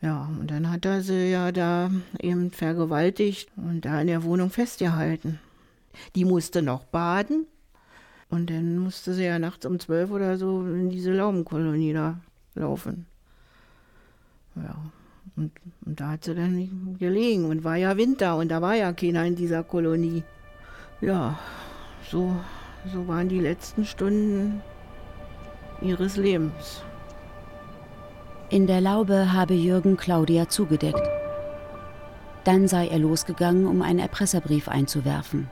Ja, 0.00 0.26
und 0.38 0.50
dann 0.50 0.70
hat 0.70 0.84
er 0.84 1.00
sie 1.00 1.30
ja 1.30 1.52
da 1.52 1.90
eben 2.18 2.50
vergewaltigt 2.50 3.50
und 3.56 3.82
da 3.82 4.00
in 4.00 4.08
der 4.08 4.24
Wohnung 4.24 4.50
festgehalten. 4.50 5.40
Die 6.16 6.24
musste 6.24 6.60
noch 6.60 6.84
baden 6.84 7.46
und 8.32 8.48
dann 8.48 8.78
musste 8.78 9.12
sie 9.12 9.24
ja 9.24 9.38
nachts 9.38 9.66
um 9.66 9.78
zwölf 9.78 10.10
oder 10.10 10.38
so 10.38 10.62
in 10.62 10.88
diese 10.88 11.12
Laubenkolonie 11.12 11.92
da 11.92 12.18
laufen. 12.54 13.04
Ja, 14.56 14.74
und, 15.36 15.52
und 15.84 16.00
da 16.00 16.12
hat 16.12 16.24
sie 16.24 16.34
dann 16.34 16.96
gelegen 16.98 17.44
und 17.44 17.62
war 17.62 17.76
ja 17.76 17.94
Winter 17.98 18.38
und 18.38 18.48
da 18.48 18.62
war 18.62 18.74
ja 18.74 18.94
keiner 18.94 19.26
in 19.26 19.36
dieser 19.36 19.62
Kolonie. 19.62 20.22
Ja, 21.02 21.38
so, 22.10 22.34
so 22.90 23.06
waren 23.06 23.28
die 23.28 23.40
letzten 23.40 23.84
Stunden 23.84 24.62
ihres 25.82 26.16
Lebens. 26.16 26.82
In 28.48 28.66
der 28.66 28.80
Laube 28.80 29.34
habe 29.34 29.52
Jürgen 29.52 29.98
Claudia 29.98 30.48
zugedeckt. 30.48 31.06
Dann 32.44 32.66
sei 32.66 32.88
er 32.88 32.98
losgegangen, 32.98 33.66
um 33.66 33.82
einen 33.82 33.98
Erpresserbrief 33.98 34.68
einzuwerfen. 34.68 35.50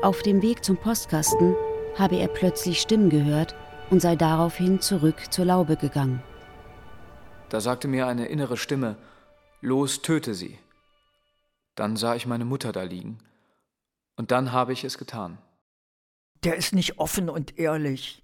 Auf 0.00 0.22
dem 0.22 0.42
Weg 0.42 0.64
zum 0.64 0.76
Postkasten 0.76 1.56
habe 1.96 2.16
er 2.18 2.28
plötzlich 2.28 2.80
Stimmen 2.80 3.10
gehört 3.10 3.56
und 3.90 4.00
sei 4.00 4.14
daraufhin 4.14 4.80
zurück 4.80 5.32
zur 5.32 5.46
Laube 5.46 5.76
gegangen. 5.76 6.22
Da 7.48 7.60
sagte 7.60 7.88
mir 7.88 8.06
eine 8.06 8.26
innere 8.26 8.56
Stimme, 8.56 8.96
Los, 9.60 10.00
töte 10.00 10.34
sie. 10.34 10.56
Dann 11.74 11.96
sah 11.96 12.14
ich 12.14 12.26
meine 12.26 12.44
Mutter 12.44 12.70
da 12.70 12.84
liegen. 12.84 13.18
Und 14.14 14.30
dann 14.30 14.52
habe 14.52 14.72
ich 14.72 14.84
es 14.84 14.98
getan. 14.98 15.38
Der 16.44 16.54
ist 16.54 16.74
nicht 16.74 17.00
offen 17.00 17.28
und 17.28 17.58
ehrlich. 17.58 18.22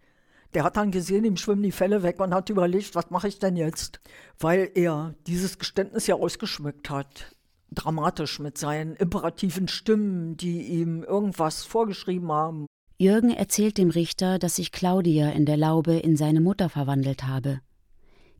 Der 0.54 0.62
hat 0.62 0.76
dann 0.76 0.92
gesehen, 0.92 1.24
ihm 1.24 1.36
schwimmen 1.36 1.64
die 1.64 1.72
Fälle 1.72 2.04
weg 2.04 2.20
und 2.20 2.32
hat 2.32 2.50
überlegt, 2.50 2.94
was 2.94 3.10
mache 3.10 3.26
ich 3.26 3.40
denn 3.40 3.56
jetzt? 3.56 4.00
Weil 4.38 4.70
er 4.76 5.16
dieses 5.26 5.58
Geständnis 5.58 6.06
ja 6.06 6.14
ausgeschmückt 6.14 6.88
hat. 6.88 7.33
Dramatisch 7.74 8.38
mit 8.38 8.58
seinen 8.58 8.96
imperativen 8.96 9.68
Stimmen, 9.68 10.36
die 10.36 10.62
ihm 10.62 11.02
irgendwas 11.02 11.64
vorgeschrieben 11.64 12.30
haben. 12.32 12.66
Jürgen 12.96 13.30
erzählt 13.30 13.76
dem 13.76 13.90
Richter, 13.90 14.38
dass 14.38 14.56
sich 14.56 14.72
Claudia 14.72 15.30
in 15.30 15.46
der 15.46 15.56
Laube 15.56 15.94
in 15.94 16.16
seine 16.16 16.40
Mutter 16.40 16.68
verwandelt 16.68 17.24
habe. 17.24 17.60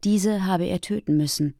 Diese 0.05 0.47
habe 0.47 0.65
er 0.65 0.81
töten 0.81 1.17
müssen, 1.17 1.55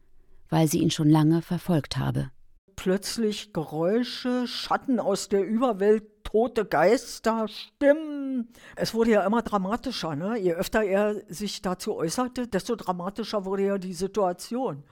weil 0.49 0.67
sie 0.67 0.79
ihn 0.79 0.91
schon 0.91 1.09
lange 1.09 1.41
verfolgt 1.41 1.97
habe. 1.97 2.29
Plötzlich 2.75 3.53
Geräusche, 3.53 4.47
Schatten 4.47 4.99
aus 4.99 5.29
der 5.29 5.45
Überwelt, 5.45 6.03
tote 6.23 6.65
Geister, 6.65 7.47
Stimmen. 7.47 8.49
Es 8.75 8.93
wurde 8.93 9.11
ja 9.11 9.25
immer 9.25 9.41
dramatischer. 9.41 10.15
Ne? 10.15 10.37
Je 10.37 10.53
öfter 10.53 10.83
er 10.83 11.15
sich 11.27 11.61
dazu 11.61 11.95
äußerte, 11.95 12.47
desto 12.47 12.75
dramatischer 12.75 13.45
wurde 13.45 13.65
ja 13.65 13.77
die 13.77 13.93
Situation. 13.93 14.83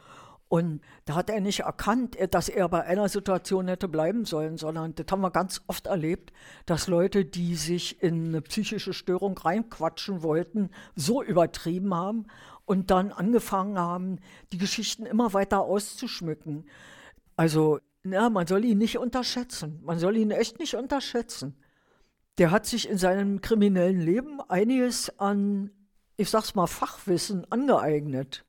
Und 0.53 0.81
da 1.05 1.15
hat 1.15 1.31
er 1.31 1.41
nicht 1.41 1.61
erkannt, 1.61 2.15
dass 2.29 2.47
er 2.47 2.69
bei 2.69 2.83
einer 2.83 3.09
Situation 3.09 3.67
hätte 3.67 3.87
bleiben 3.87 4.23
sollen, 4.23 4.57
sondern 4.57 4.93
das 4.93 5.07
haben 5.09 5.21
wir 5.21 5.31
ganz 5.31 5.61
oft 5.65 5.87
erlebt, 5.87 6.31
dass 6.67 6.85
Leute, 6.85 7.25
die 7.25 7.55
sich 7.55 8.03
in 8.03 8.27
eine 8.27 8.43
psychische 8.43 8.93
Störung 8.93 9.35
reinquatschen 9.35 10.21
wollten, 10.21 10.69
so 10.95 11.23
übertrieben 11.23 11.95
haben 11.95 12.27
und 12.65 12.91
dann 12.91 13.11
angefangen 13.11 13.79
haben, 13.79 14.19
die 14.51 14.59
Geschichten 14.59 15.07
immer 15.07 15.33
weiter 15.33 15.61
auszuschmücken. 15.61 16.69
Also, 17.35 17.79
ja, 18.03 18.29
man 18.29 18.45
soll 18.45 18.63
ihn 18.63 18.77
nicht 18.77 18.99
unterschätzen. 18.99 19.79
Man 19.81 19.97
soll 19.97 20.17
ihn 20.17 20.29
echt 20.29 20.59
nicht 20.59 20.75
unterschätzen. 20.75 21.57
Der 22.37 22.51
hat 22.51 22.67
sich 22.67 22.87
in 22.87 22.99
seinem 22.99 23.41
kriminellen 23.41 24.01
Leben 24.01 24.39
einiges 24.39 25.17
an, 25.17 25.71
ich 26.15 26.29
sag's 26.29 26.53
mal, 26.53 26.67
Fachwissen 26.67 27.51
angeeignet. 27.51 28.45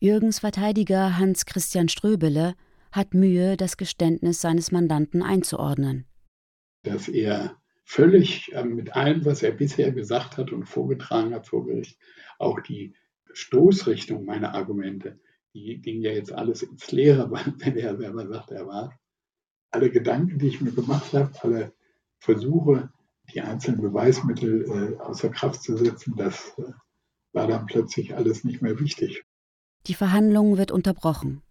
Jürgens 0.00 0.38
Verteidiger 0.38 1.18
Hans 1.18 1.44
Christian 1.44 1.88
Ströbele 1.88 2.54
hat 2.92 3.14
Mühe, 3.14 3.56
das 3.56 3.76
Geständnis 3.76 4.40
seines 4.40 4.70
Mandanten 4.70 5.24
einzuordnen. 5.24 6.06
Dass 6.84 7.08
er 7.08 7.56
völlig 7.84 8.52
äh, 8.52 8.62
mit 8.62 8.94
allem, 8.94 9.24
was 9.24 9.42
er 9.42 9.50
bisher 9.50 9.90
gesagt 9.90 10.36
hat 10.36 10.52
und 10.52 10.66
vorgetragen 10.66 11.34
hat 11.34 11.48
vor 11.48 11.66
Gericht, 11.66 11.98
auch 12.38 12.60
die 12.60 12.94
Stoßrichtung 13.32 14.24
meiner 14.24 14.54
Argumente, 14.54 15.18
die 15.52 15.80
ging 15.80 16.00
ja 16.02 16.12
jetzt 16.12 16.32
alles 16.32 16.62
ins 16.62 16.92
Leere, 16.92 17.28
wenn 17.58 17.76
er 17.76 17.96
selber 17.96 18.28
sagt, 18.28 18.52
er 18.52 18.68
war. 18.68 18.96
Alle 19.72 19.90
Gedanken, 19.90 20.38
die 20.38 20.46
ich 20.46 20.60
mir 20.60 20.70
gemacht 20.70 21.12
habe, 21.12 21.32
alle 21.42 21.72
Versuche, 22.20 22.92
die 23.34 23.40
einzelnen 23.40 23.82
Beweismittel 23.82 24.64
äh, 24.64 25.02
außer 25.02 25.30
Kraft 25.30 25.60
zu 25.64 25.76
setzen, 25.76 26.14
das 26.16 26.56
äh, 26.58 26.72
war 27.32 27.48
dann 27.48 27.66
plötzlich 27.66 28.14
alles 28.14 28.44
nicht 28.44 28.62
mehr 28.62 28.78
wichtig. 28.78 29.24
Die 29.86 29.94
Verhandlung 29.94 30.58
wird 30.58 30.70
unterbrochen. 30.70 31.42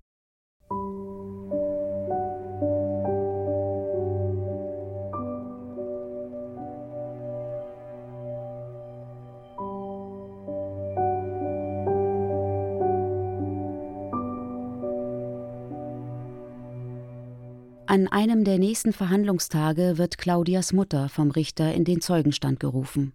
An 17.89 18.09
einem 18.09 18.43
der 18.43 18.59
nächsten 18.59 18.91
Verhandlungstage 18.91 19.97
wird 19.97 20.17
Claudias 20.17 20.73
Mutter 20.73 21.07
vom 21.07 21.31
Richter 21.31 21.73
in 21.73 21.85
den 21.85 22.01
Zeugenstand 22.01 22.59
gerufen. 22.59 23.13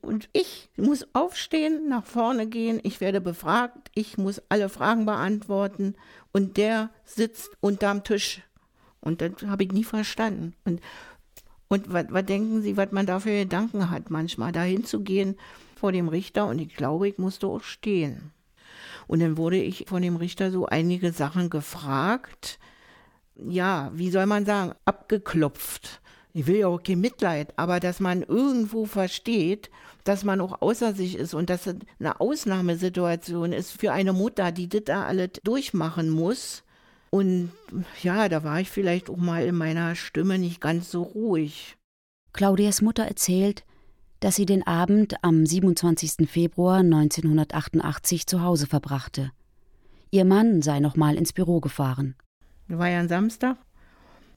Und 0.00 0.28
ich 0.32 0.70
muss 0.76 1.06
aufstehen, 1.12 1.88
nach 1.88 2.04
vorne 2.06 2.46
gehen, 2.46 2.78
ich 2.84 3.00
werde 3.00 3.20
befragt, 3.20 3.81
ich 3.94 4.18
muss 4.18 4.42
alle 4.48 4.68
Fragen 4.68 5.06
beantworten 5.06 5.94
und 6.32 6.56
der 6.56 6.90
sitzt 7.04 7.50
unterm 7.60 8.04
Tisch. 8.04 8.42
Und 9.00 9.20
das 9.20 9.32
habe 9.46 9.64
ich 9.64 9.72
nie 9.72 9.84
verstanden. 9.84 10.54
Und, 10.64 10.80
und 11.68 11.92
was, 11.92 12.26
denken 12.26 12.62
Sie, 12.62 12.76
was 12.76 12.92
man 12.92 13.06
da 13.06 13.20
für 13.20 13.30
Gedanken 13.30 13.90
hat, 13.90 14.10
manchmal 14.10 14.52
dahin 14.52 14.84
zu 14.84 15.00
gehen 15.00 15.36
vor 15.76 15.92
dem 15.92 16.08
Richter 16.08 16.46
und 16.46 16.58
ich 16.58 16.76
glaube, 16.76 17.08
ich 17.08 17.18
musste 17.18 17.46
auch 17.48 17.62
stehen. 17.62 18.32
Und 19.08 19.20
dann 19.20 19.36
wurde 19.36 19.60
ich 19.60 19.86
von 19.88 20.02
dem 20.02 20.16
Richter 20.16 20.50
so 20.50 20.66
einige 20.66 21.12
Sachen 21.12 21.50
gefragt. 21.50 22.58
Ja, 23.34 23.90
wie 23.94 24.10
soll 24.10 24.26
man 24.26 24.46
sagen, 24.46 24.74
abgeklopft 24.84 26.01
ich 26.34 26.46
will 26.46 26.56
ja 26.56 26.68
auch 26.68 26.82
kein 26.82 27.00
Mitleid, 27.00 27.52
aber 27.56 27.80
dass 27.80 28.00
man 28.00 28.22
irgendwo 28.22 28.86
versteht, 28.86 29.70
dass 30.04 30.24
man 30.24 30.40
auch 30.40 30.62
außer 30.62 30.94
sich 30.94 31.16
ist 31.16 31.34
und 31.34 31.50
dass 31.50 31.66
es 31.66 31.76
eine 32.00 32.20
Ausnahmesituation 32.20 33.52
ist 33.52 33.72
für 33.72 33.92
eine 33.92 34.12
Mutter, 34.12 34.50
die 34.50 34.68
das 34.68 34.82
da 34.84 35.04
alles 35.04 35.30
durchmachen 35.44 36.10
muss. 36.10 36.64
Und 37.10 37.52
ja, 38.02 38.28
da 38.28 38.42
war 38.42 38.60
ich 38.60 38.70
vielleicht 38.70 39.10
auch 39.10 39.18
mal 39.18 39.44
in 39.44 39.54
meiner 39.54 39.94
Stimme 39.94 40.38
nicht 40.38 40.60
ganz 40.60 40.90
so 40.90 41.02
ruhig. 41.02 41.76
Claudias 42.32 42.80
Mutter 42.80 43.04
erzählt, 43.04 43.64
dass 44.20 44.36
sie 44.36 44.46
den 44.46 44.66
Abend 44.66 45.16
am 45.22 45.44
27. 45.44 46.28
Februar 46.28 46.78
1988 46.78 48.26
zu 48.26 48.42
Hause 48.42 48.66
verbrachte. 48.66 49.32
Ihr 50.10 50.24
Mann 50.24 50.62
sei 50.62 50.80
noch 50.80 50.96
mal 50.96 51.16
ins 51.16 51.32
Büro 51.32 51.60
gefahren. 51.60 52.14
War 52.68 52.88
ja 52.88 53.00
ein 53.00 53.08
Samstag. 53.08 53.58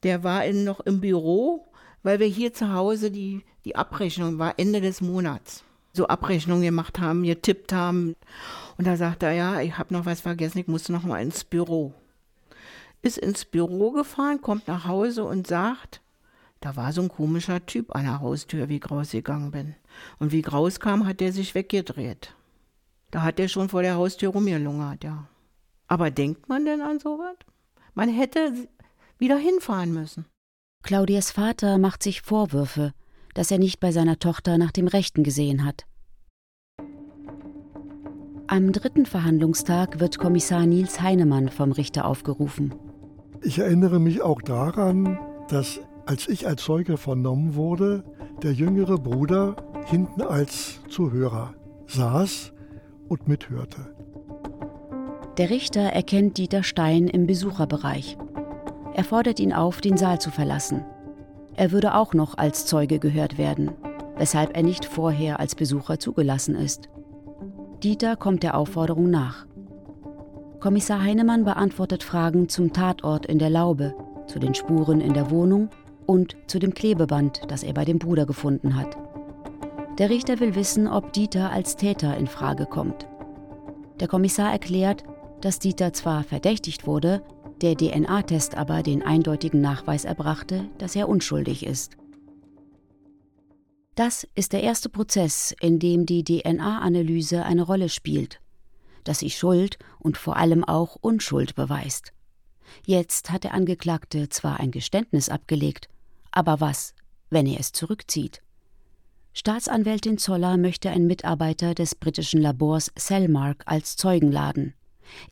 Der 0.02 0.22
war 0.22 0.44
in, 0.44 0.64
noch 0.64 0.80
im 0.80 1.00
Büro 1.00 1.65
weil 2.06 2.20
wir 2.20 2.28
hier 2.28 2.52
zu 2.52 2.72
Hause 2.72 3.10
die, 3.10 3.42
die 3.64 3.74
Abrechnung 3.74 4.38
war 4.38 4.60
Ende 4.60 4.80
des 4.80 5.00
Monats. 5.00 5.64
So 5.92 6.06
Abrechnungen 6.06 6.62
gemacht 6.62 7.00
haben, 7.00 7.24
getippt 7.24 7.72
haben. 7.72 8.14
Und 8.78 8.86
da 8.86 8.96
sagt 8.96 9.24
er, 9.24 9.32
ja, 9.32 9.60
ich 9.60 9.76
habe 9.76 9.92
noch 9.92 10.06
was 10.06 10.20
vergessen, 10.20 10.58
ich 10.58 10.68
muss 10.68 10.88
noch 10.88 11.02
mal 11.02 11.20
ins 11.20 11.42
Büro. 11.42 11.92
Ist 13.02 13.18
ins 13.18 13.44
Büro 13.44 13.90
gefahren, 13.90 14.40
kommt 14.40 14.68
nach 14.68 14.86
Hause 14.86 15.24
und 15.24 15.48
sagt, 15.48 16.00
da 16.60 16.76
war 16.76 16.92
so 16.92 17.02
ein 17.02 17.08
komischer 17.08 17.66
Typ 17.66 17.92
an 17.96 18.04
der 18.04 18.20
Haustür, 18.20 18.68
wie 18.68 18.76
ich 18.76 18.88
rausgegangen 18.88 19.50
bin. 19.50 19.74
Und 20.20 20.30
wie 20.30 20.38
ich 20.38 20.52
rauskam, 20.52 21.06
hat 21.06 21.18
der 21.18 21.32
sich 21.32 21.56
weggedreht. 21.56 22.36
Da 23.10 23.22
hat 23.22 23.40
er 23.40 23.48
schon 23.48 23.68
vor 23.68 23.82
der 23.82 23.96
Haustür 23.96 24.28
rumgelungert, 24.28 25.02
ja. 25.02 25.26
Aber 25.88 26.12
denkt 26.12 26.48
man 26.48 26.66
denn 26.66 26.82
an 26.82 27.00
sowas? 27.00 27.34
Man 27.94 28.08
hätte 28.08 28.68
wieder 29.18 29.38
hinfahren 29.38 29.92
müssen. 29.92 30.24
Claudias 30.86 31.32
Vater 31.32 31.78
macht 31.78 32.04
sich 32.04 32.22
Vorwürfe, 32.22 32.92
dass 33.34 33.50
er 33.50 33.58
nicht 33.58 33.80
bei 33.80 33.90
seiner 33.90 34.20
Tochter 34.20 34.56
nach 34.56 34.70
dem 34.70 34.86
Rechten 34.86 35.24
gesehen 35.24 35.64
hat. 35.64 35.84
Am 38.46 38.70
dritten 38.70 39.04
Verhandlungstag 39.04 39.98
wird 39.98 40.20
Kommissar 40.20 40.64
Nils 40.64 41.00
Heinemann 41.00 41.48
vom 41.48 41.72
Richter 41.72 42.04
aufgerufen. 42.04 42.72
Ich 43.42 43.58
erinnere 43.58 43.98
mich 43.98 44.22
auch 44.22 44.40
daran, 44.40 45.18
dass 45.48 45.80
als 46.06 46.28
ich 46.28 46.46
als 46.46 46.62
Zeuge 46.62 46.98
vernommen 46.98 47.56
wurde, 47.56 48.04
der 48.44 48.52
jüngere 48.52 48.96
Bruder 48.96 49.56
hinten 49.86 50.22
als 50.22 50.78
Zuhörer 50.88 51.54
saß 51.88 52.52
und 53.08 53.26
mithörte. 53.26 53.92
Der 55.36 55.50
Richter 55.50 55.80
erkennt 55.80 56.38
Dieter 56.38 56.62
Stein 56.62 57.08
im 57.08 57.26
Besucherbereich. 57.26 58.16
Er 58.96 59.04
fordert 59.04 59.40
ihn 59.40 59.52
auf, 59.52 59.82
den 59.82 59.98
Saal 59.98 60.18
zu 60.22 60.30
verlassen. 60.30 60.82
Er 61.54 61.70
würde 61.70 61.96
auch 61.96 62.14
noch 62.14 62.38
als 62.38 62.64
Zeuge 62.64 62.98
gehört 62.98 63.36
werden, 63.36 63.72
weshalb 64.16 64.56
er 64.56 64.62
nicht 64.62 64.86
vorher 64.86 65.38
als 65.38 65.54
Besucher 65.54 65.98
zugelassen 65.98 66.54
ist. 66.54 66.88
Dieter 67.82 68.16
kommt 68.16 68.42
der 68.42 68.56
Aufforderung 68.56 69.10
nach. 69.10 69.44
Kommissar 70.60 71.02
Heinemann 71.02 71.44
beantwortet 71.44 72.04
Fragen 72.04 72.48
zum 72.48 72.72
Tatort 72.72 73.26
in 73.26 73.38
der 73.38 73.50
Laube, 73.50 73.94
zu 74.28 74.38
den 74.38 74.54
Spuren 74.54 75.02
in 75.02 75.12
der 75.12 75.30
Wohnung 75.30 75.68
und 76.06 76.34
zu 76.46 76.58
dem 76.58 76.72
Klebeband, 76.72 77.42
das 77.48 77.64
er 77.64 77.74
bei 77.74 77.84
dem 77.84 77.98
Bruder 77.98 78.24
gefunden 78.24 78.76
hat. 78.76 78.96
Der 79.98 80.08
Richter 80.08 80.40
will 80.40 80.54
wissen, 80.54 80.88
ob 80.88 81.12
Dieter 81.12 81.50
als 81.50 81.76
Täter 81.76 82.16
in 82.16 82.28
Frage 82.28 82.64
kommt. 82.64 83.06
Der 84.00 84.08
Kommissar 84.08 84.52
erklärt, 84.52 85.04
dass 85.42 85.58
Dieter 85.58 85.92
zwar 85.92 86.22
verdächtigt 86.22 86.86
wurde, 86.86 87.20
der 87.62 87.76
DNA-Test 87.76 88.56
aber 88.56 88.82
den 88.82 89.02
eindeutigen 89.02 89.60
Nachweis 89.60 90.04
erbrachte, 90.04 90.68
dass 90.78 90.96
er 90.96 91.08
unschuldig 91.08 91.64
ist. 91.64 91.96
Das 93.94 94.28
ist 94.34 94.52
der 94.52 94.62
erste 94.62 94.90
Prozess, 94.90 95.54
in 95.60 95.78
dem 95.78 96.04
die 96.04 96.22
DNA-Analyse 96.22 97.44
eine 97.44 97.62
Rolle 97.62 97.88
spielt, 97.88 98.40
dass 99.04 99.20
sie 99.20 99.30
Schuld 99.30 99.78
und 99.98 100.18
vor 100.18 100.36
allem 100.36 100.64
auch 100.64 100.96
Unschuld 101.00 101.54
beweist. 101.54 102.12
Jetzt 102.84 103.30
hat 103.30 103.44
der 103.44 103.54
Angeklagte 103.54 104.28
zwar 104.28 104.60
ein 104.60 104.70
Geständnis 104.70 105.28
abgelegt, 105.30 105.88
aber 106.30 106.60
was, 106.60 106.94
wenn 107.30 107.46
er 107.46 107.58
es 107.58 107.72
zurückzieht? 107.72 108.42
Staatsanwältin 109.32 110.18
Zoller 110.18 110.56
möchte 110.56 110.90
einen 110.90 111.06
Mitarbeiter 111.06 111.74
des 111.74 111.94
britischen 111.94 112.40
Labors 112.40 112.90
Cellmark 112.98 113.62
als 113.66 113.96
Zeugen 113.96 114.32
laden. 114.32 114.74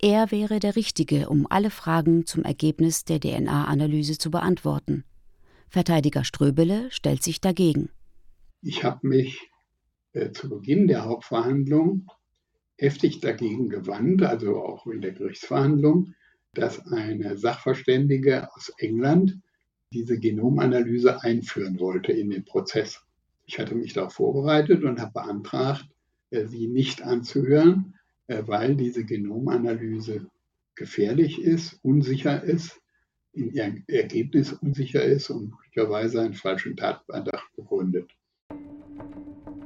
Er 0.01 0.31
wäre 0.31 0.61
der 0.61 0.77
Richtige, 0.77 1.29
um 1.29 1.47
alle 1.49 1.71
Fragen 1.71 2.27
zum 2.27 2.45
Ergebnis 2.45 3.05
der 3.05 3.21
DNA-Analyse 3.21 4.19
zu 4.19 4.31
beantworten. 4.31 5.05
Verteidiger 5.69 6.25
Ströbele 6.25 6.91
stellt 6.91 7.23
sich 7.23 7.41
dagegen. 7.41 7.91
Ich 8.63 8.85
habe 8.85 9.07
mich 9.07 9.51
äh, 10.13 10.31
zu 10.31 10.49
Beginn 10.49 10.87
der 10.87 11.05
Hauptverhandlung 11.05 12.07
heftig 12.79 13.21
dagegen 13.21 13.69
gewandt, 13.69 14.23
also 14.23 14.57
auch 14.57 14.87
in 14.87 15.01
der 15.01 15.13
Gerichtsverhandlung, 15.13 16.15
dass 16.55 16.87
eine 16.87 17.37
Sachverständige 17.37 18.49
aus 18.55 18.73
England 18.79 19.41
diese 19.93 20.19
Genomanalyse 20.19 21.23
einführen 21.23 21.79
wollte 21.79 22.13
in 22.13 22.31
den 22.31 22.45
Prozess. 22.45 23.03
Ich 23.47 23.59
hatte 23.59 23.75
mich 23.75 23.93
darauf 23.93 24.15
vorbereitet 24.15 24.85
und 24.85 25.01
habe 25.01 25.13
beantragt, 25.13 25.87
äh, 26.31 26.47
sie 26.47 26.69
nicht 26.69 27.03
anzuhören, 27.03 27.94
weil 28.29 28.75
diese 28.75 29.05
Genomanalyse 29.05 30.27
gefährlich 30.75 31.41
ist, 31.43 31.79
unsicher 31.83 32.43
ist, 32.43 32.81
in 33.33 33.53
ihrem 33.53 33.85
Ergebnis 33.89 34.53
unsicher 34.53 35.03
ist 35.03 35.31
und 35.31 35.51
möglicherweise 35.51 36.23
einen 36.23 36.35
falschen 36.35 36.77
Tatverdacht 36.77 37.55
begründet. 37.57 38.11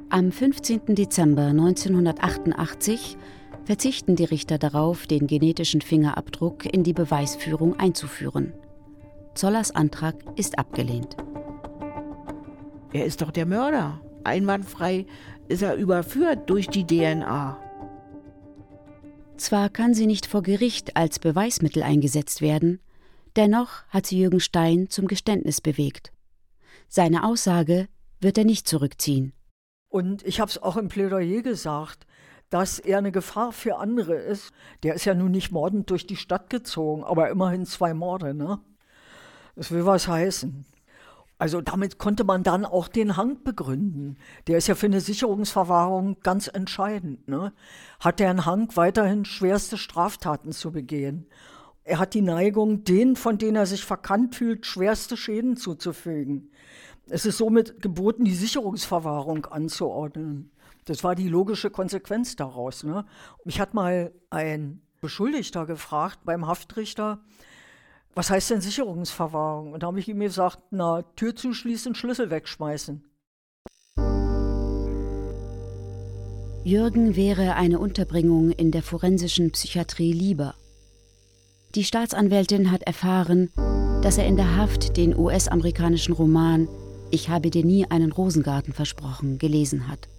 Am 0.09 0.31
15. 0.31 0.95
Dezember 0.95 1.47
1988 1.47 3.17
verzichten 3.63 4.15
die 4.15 4.23
Richter 4.23 4.57
darauf, 4.57 5.05
den 5.05 5.27
genetischen 5.27 5.81
Fingerabdruck 5.81 6.65
in 6.65 6.83
die 6.83 6.93
Beweisführung 6.93 7.79
einzuführen. 7.79 8.53
Zollers 9.35 9.69
Antrag 9.69 10.15
ist 10.35 10.57
abgelehnt. 10.57 11.15
Er 12.91 13.05
ist 13.05 13.21
doch 13.21 13.29
der 13.29 13.45
Mörder. 13.45 14.01
Einwandfrei 14.23 15.05
ist 15.47 15.61
er 15.61 15.75
überführt 15.75 16.49
durch 16.49 16.67
die 16.67 16.87
DNA. 16.87 17.68
Zwar 19.39 19.69
kann 19.69 19.93
sie 19.93 20.05
nicht 20.05 20.25
vor 20.25 20.43
Gericht 20.43 20.97
als 20.97 21.17
Beweismittel 21.17 21.81
eingesetzt 21.81 22.41
werden, 22.41 22.81
dennoch 23.37 23.83
hat 23.87 24.05
sie 24.05 24.19
Jürgen 24.19 24.41
Stein 24.41 24.89
zum 24.89 25.07
Geständnis 25.07 25.61
bewegt. 25.61 26.11
Seine 26.89 27.23
Aussage 27.23 27.87
wird 28.19 28.37
er 28.37 28.43
nicht 28.43 28.67
zurückziehen. 28.67 29.31
Und 29.87 30.23
ich 30.23 30.41
habe 30.41 30.51
es 30.51 30.61
auch 30.61 30.75
im 30.75 30.89
Plädoyer 30.89 31.41
gesagt, 31.41 32.05
dass 32.49 32.79
er 32.79 32.97
eine 32.97 33.13
Gefahr 33.13 33.53
für 33.53 33.77
andere 33.77 34.15
ist. 34.15 34.51
Der 34.83 34.95
ist 34.95 35.05
ja 35.05 35.13
nun 35.13 35.31
nicht 35.31 35.51
mordend 35.51 35.89
durch 35.89 36.05
die 36.05 36.17
Stadt 36.17 36.49
gezogen, 36.49 37.05
aber 37.05 37.29
immerhin 37.29 37.65
zwei 37.65 37.93
Morde, 37.93 38.33
ne? 38.33 38.59
Das 39.55 39.71
will 39.71 39.85
was 39.85 40.09
heißen. 40.09 40.65
Also 41.39 41.61
damit 41.61 41.97
konnte 41.97 42.25
man 42.25 42.43
dann 42.43 42.65
auch 42.65 42.89
den 42.89 43.15
Hang 43.15 43.41
begründen. 43.43 44.17
Der 44.47 44.57
ist 44.57 44.67
ja 44.67 44.75
für 44.75 44.87
eine 44.87 44.99
Sicherungsverwahrung 44.99 46.17
ganz 46.21 46.49
entscheidend. 46.49 47.29
Ne? 47.29 47.53
Hat 48.01 48.19
er 48.19 48.29
einen 48.29 48.45
Hang, 48.45 48.75
weiterhin 48.75 49.23
schwerste 49.23 49.77
Straftaten 49.77 50.51
zu 50.51 50.73
begehen? 50.73 51.27
Er 51.85 51.97
hat 51.97 52.13
die 52.13 52.21
Neigung, 52.21 52.83
denen, 52.83 53.15
von 53.15 53.37
denen 53.37 53.55
er 53.55 53.65
sich 53.65 53.85
verkannt 53.85 54.35
fühlt, 54.35 54.65
schwerste 54.65 55.15
Schäden 55.15 55.55
zuzufügen. 55.55 56.51
Es 57.07 57.25
ist 57.25 57.37
somit 57.37 57.81
geboten, 57.81 58.25
die 58.25 58.35
Sicherungsverwahrung 58.35 59.45
anzuordnen. 59.45 60.51
Das 60.83 61.05
war 61.05 61.15
die 61.15 61.29
logische 61.29 61.69
Konsequenz 61.69 62.35
daraus. 62.35 62.83
Ne? 62.83 63.05
Mich 63.45 63.61
hat 63.61 63.73
mal 63.73 64.11
ein 64.29 64.81
Beschuldigter 64.99 65.65
gefragt 65.65 66.19
beim 66.25 66.47
Haftrichter, 66.47 67.21
was 68.19 68.29
heißt 68.29 68.49
denn 68.49 68.59
Sicherungsverwahrung? 68.59 69.71
Und 69.71 69.81
da 69.81 69.87
habe 69.87 70.01
ich 70.01 70.09
ihm 70.09 70.19
gesagt, 70.19 70.59
na, 70.71 71.03
Tür 71.15 71.37
zuschließen, 71.37 71.95
Schlüssel 71.95 72.29
wegschmeißen. 72.29 73.01
Jürgen 76.65 77.15
wäre 77.15 77.55
eine 77.55 77.79
Unterbringung 77.79 78.51
in 78.51 78.71
der 78.71 78.83
forensischen 78.83 79.51
Psychiatrie 79.51 80.11
lieber. 80.11 80.55
Die 81.75 81.85
Staatsanwältin 81.85 82.71
hat 82.71 82.83
erfahren, 82.83 83.51
dass 84.01 84.17
er 84.17 84.25
in 84.25 84.35
der 84.35 84.57
Haft 84.57 84.97
den 84.97 85.17
US-amerikanischen 85.17 86.13
Roman 86.13 86.67
Ich 87.11 87.29
habe 87.29 87.49
dir 87.49 87.63
nie 87.63 87.89
einen 87.89 88.11
Rosengarten 88.11 88.73
versprochen 88.73 89.37
gelesen 89.37 89.87
hat. 89.87 90.09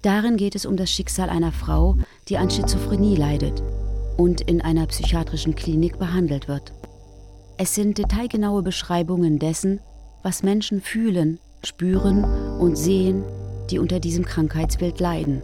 Darin 0.00 0.38
geht 0.38 0.54
es 0.54 0.64
um 0.64 0.78
das 0.78 0.90
Schicksal 0.90 1.28
einer 1.28 1.52
Frau, 1.52 1.98
die 2.30 2.38
an 2.38 2.48
Schizophrenie 2.48 3.14
leidet 3.14 3.62
und 4.16 4.40
in 4.40 4.62
einer 4.62 4.86
psychiatrischen 4.86 5.54
Klinik 5.54 5.98
behandelt 5.98 6.48
wird. 6.48 6.72
Es 7.58 7.74
sind 7.74 7.96
detailgenaue 7.96 8.62
Beschreibungen 8.62 9.38
dessen, 9.38 9.80
was 10.22 10.42
Menschen 10.42 10.82
fühlen, 10.82 11.40
spüren 11.64 12.24
und 12.58 12.76
sehen, 12.76 13.24
die 13.70 13.78
unter 13.78 13.98
diesem 13.98 14.26
Krankheitsbild 14.26 15.00
leiden. 15.00 15.42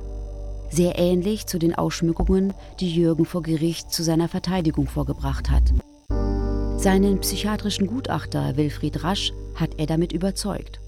Sehr 0.70 0.98
ähnlich 0.98 1.46
zu 1.46 1.58
den 1.58 1.74
Ausschmückungen, 1.74 2.52
die 2.80 2.94
Jürgen 2.94 3.24
vor 3.24 3.42
Gericht 3.42 3.90
zu 3.92 4.02
seiner 4.02 4.28
Verteidigung 4.28 4.88
vorgebracht 4.88 5.50
hat. 5.50 5.72
Seinen 6.78 7.20
psychiatrischen 7.20 7.86
Gutachter 7.86 8.56
Wilfried 8.56 9.02
Rasch 9.04 9.32
hat 9.54 9.78
er 9.78 9.86
damit 9.86 10.12
überzeugt. 10.12 10.80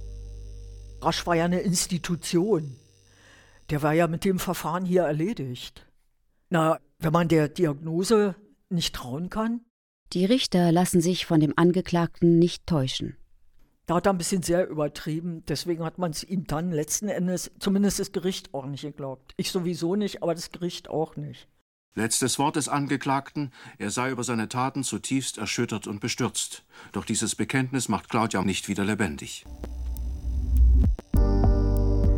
Rasch 1.00 1.26
war 1.26 1.36
ja 1.36 1.46
eine 1.46 1.60
Institution. 1.60 2.76
Der 3.70 3.80
war 3.82 3.94
ja 3.94 4.08
mit 4.08 4.26
dem 4.26 4.38
Verfahren 4.38 4.84
hier 4.84 5.04
erledigt. 5.04 5.86
Na, 6.50 6.78
wenn 6.98 7.12
man 7.12 7.28
der 7.28 7.48
Diagnose 7.48 8.34
nicht 8.68 8.94
trauen 8.94 9.30
kann? 9.30 9.62
Die 10.14 10.24
Richter 10.24 10.70
lassen 10.70 11.00
sich 11.00 11.26
von 11.26 11.40
dem 11.40 11.54
Angeklagten 11.56 12.38
nicht 12.38 12.68
täuschen. 12.68 13.16
Da 13.86 13.96
hat 13.96 14.06
er 14.06 14.12
ein 14.12 14.18
bisschen 14.18 14.44
sehr 14.44 14.68
übertrieben, 14.68 15.42
deswegen 15.48 15.84
hat 15.84 15.98
man 15.98 16.12
es 16.12 16.22
ihm 16.22 16.46
dann 16.46 16.70
letzten 16.70 17.08
Endes, 17.08 17.50
zumindest 17.58 17.98
das 17.98 18.12
Gericht 18.12 18.54
auch 18.54 18.66
nicht 18.66 18.82
geglaubt. 18.82 19.34
Ich 19.36 19.50
sowieso 19.50 19.96
nicht, 19.96 20.22
aber 20.22 20.36
das 20.36 20.52
Gericht 20.52 20.88
auch 20.88 21.16
nicht. 21.16 21.48
Letztes 21.96 22.38
Wort 22.38 22.54
des 22.54 22.68
Angeklagten, 22.68 23.52
er 23.78 23.90
sei 23.90 24.10
über 24.10 24.22
seine 24.22 24.48
Taten 24.48 24.84
zutiefst 24.84 25.36
erschüttert 25.36 25.88
und 25.88 25.98
bestürzt. 25.98 26.64
Doch 26.92 27.04
dieses 27.04 27.34
Bekenntnis 27.34 27.88
macht 27.88 28.08
Claudia 28.08 28.42
nicht 28.42 28.68
wieder 28.68 28.84
lebendig. 28.84 29.44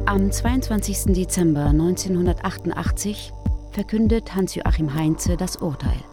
Am 0.04 0.30
22. 0.30 1.14
Dezember 1.14 1.64
1988 1.66 3.32
verkündet 3.72 4.34
Hans-Joachim 4.34 4.92
Heinze 4.92 5.38
das 5.38 5.56
Urteil. 5.56 6.04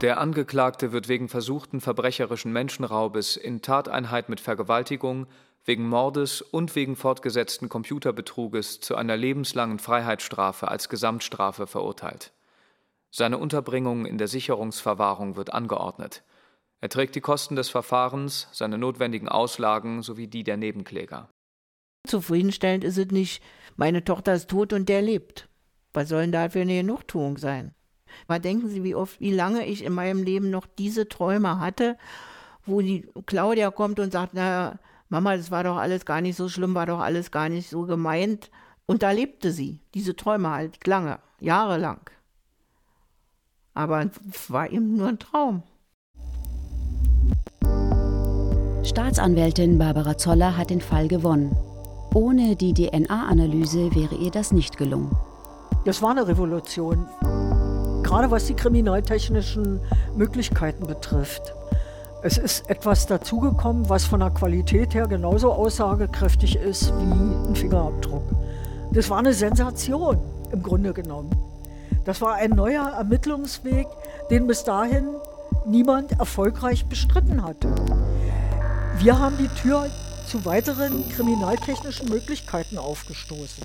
Der 0.00 0.20
Angeklagte 0.20 0.92
wird 0.92 1.08
wegen 1.08 1.28
versuchten 1.28 1.80
verbrecherischen 1.80 2.52
Menschenraubes 2.52 3.36
in 3.36 3.62
Tateinheit 3.62 4.28
mit 4.28 4.40
Vergewaltigung, 4.40 5.26
wegen 5.64 5.88
Mordes 5.88 6.40
und 6.40 6.76
wegen 6.76 6.94
fortgesetzten 6.94 7.68
Computerbetruges 7.68 8.78
zu 8.78 8.94
einer 8.94 9.16
lebenslangen 9.16 9.80
Freiheitsstrafe 9.80 10.68
als 10.68 10.88
Gesamtstrafe 10.88 11.66
verurteilt. 11.66 12.32
Seine 13.10 13.38
Unterbringung 13.38 14.06
in 14.06 14.18
der 14.18 14.28
Sicherungsverwahrung 14.28 15.34
wird 15.34 15.52
angeordnet. 15.52 16.22
Er 16.80 16.90
trägt 16.90 17.16
die 17.16 17.20
Kosten 17.20 17.56
des 17.56 17.68
Verfahrens, 17.68 18.46
seine 18.52 18.78
notwendigen 18.78 19.28
Auslagen 19.28 20.02
sowie 20.02 20.28
die 20.28 20.44
der 20.44 20.56
Nebenkläger. 20.56 21.28
Zufriedenstellend 22.06 22.84
ist 22.84 22.98
es 22.98 23.08
nicht, 23.08 23.42
meine 23.74 24.04
Tochter 24.04 24.34
ist 24.34 24.48
tot 24.48 24.72
und 24.72 24.88
der 24.88 25.02
lebt. 25.02 25.48
Was 25.92 26.08
soll 26.08 26.20
denn 26.20 26.32
da 26.32 26.48
für 26.50 26.60
eine 26.60 26.76
Genugtuung 26.76 27.36
sein? 27.36 27.74
Mal 28.26 28.40
denken 28.40 28.68
Sie, 28.68 28.84
wie 28.84 28.94
oft, 28.94 29.20
wie 29.20 29.32
lange 29.32 29.66
ich 29.66 29.84
in 29.84 29.92
meinem 29.92 30.22
Leben 30.22 30.50
noch 30.50 30.66
diese 30.66 31.08
Träume 31.08 31.60
hatte, 31.60 31.96
wo 32.66 32.80
die 32.80 33.08
Claudia 33.26 33.70
kommt 33.70 34.00
und 34.00 34.12
sagt, 34.12 34.34
na, 34.34 34.78
Mama, 35.08 35.36
das 35.36 35.50
war 35.50 35.64
doch 35.64 35.76
alles 35.76 36.04
gar 36.04 36.20
nicht 36.20 36.36
so 36.36 36.48
schlimm, 36.48 36.74
war 36.74 36.86
doch 36.86 37.00
alles 37.00 37.30
gar 37.30 37.48
nicht 37.48 37.70
so 37.70 37.82
gemeint. 37.82 38.50
Und 38.86 39.02
da 39.02 39.10
lebte 39.10 39.52
sie, 39.52 39.80
diese 39.94 40.16
Träume 40.16 40.50
halt 40.50 40.86
lange, 40.86 41.18
jahrelang. 41.40 42.00
Aber 43.74 44.10
es 44.30 44.50
war 44.50 44.70
eben 44.70 44.96
nur 44.96 45.08
ein 45.08 45.18
Traum. 45.18 45.62
Staatsanwältin 48.84 49.78
Barbara 49.78 50.16
Zoller 50.16 50.56
hat 50.56 50.70
den 50.70 50.80
Fall 50.80 51.08
gewonnen. 51.08 51.54
Ohne 52.14 52.56
die 52.56 52.72
DNA-Analyse 52.72 53.94
wäre 53.94 54.14
ihr 54.14 54.30
das 54.30 54.50
nicht 54.50 54.78
gelungen. 54.78 55.14
Das 55.84 56.02
war 56.02 56.10
eine 56.10 56.26
Revolution, 56.26 57.06
gerade 58.08 58.30
was 58.30 58.46
die 58.46 58.54
kriminaltechnischen 58.54 59.80
Möglichkeiten 60.16 60.86
betrifft. 60.86 61.52
Es 62.22 62.38
ist 62.38 62.68
etwas 62.70 63.06
dazugekommen, 63.06 63.90
was 63.90 64.06
von 64.06 64.20
der 64.20 64.30
Qualität 64.30 64.94
her 64.94 65.06
genauso 65.06 65.52
aussagekräftig 65.52 66.56
ist 66.56 66.90
wie 66.98 67.02
ein 67.02 67.54
Fingerabdruck. 67.54 68.22
Das 68.92 69.10
war 69.10 69.18
eine 69.18 69.34
Sensation 69.34 70.18
im 70.50 70.62
Grunde 70.62 70.94
genommen. 70.94 71.30
Das 72.06 72.22
war 72.22 72.36
ein 72.36 72.52
neuer 72.52 72.86
Ermittlungsweg, 72.86 73.86
den 74.30 74.46
bis 74.46 74.64
dahin 74.64 75.08
niemand 75.66 76.12
erfolgreich 76.12 76.86
bestritten 76.86 77.44
hatte. 77.44 77.68
Wir 78.96 79.18
haben 79.18 79.36
die 79.36 79.48
Tür 79.48 79.90
zu 80.26 80.46
weiteren 80.46 81.06
kriminaltechnischen 81.10 82.08
Möglichkeiten 82.08 82.78
aufgestoßen. 82.78 83.64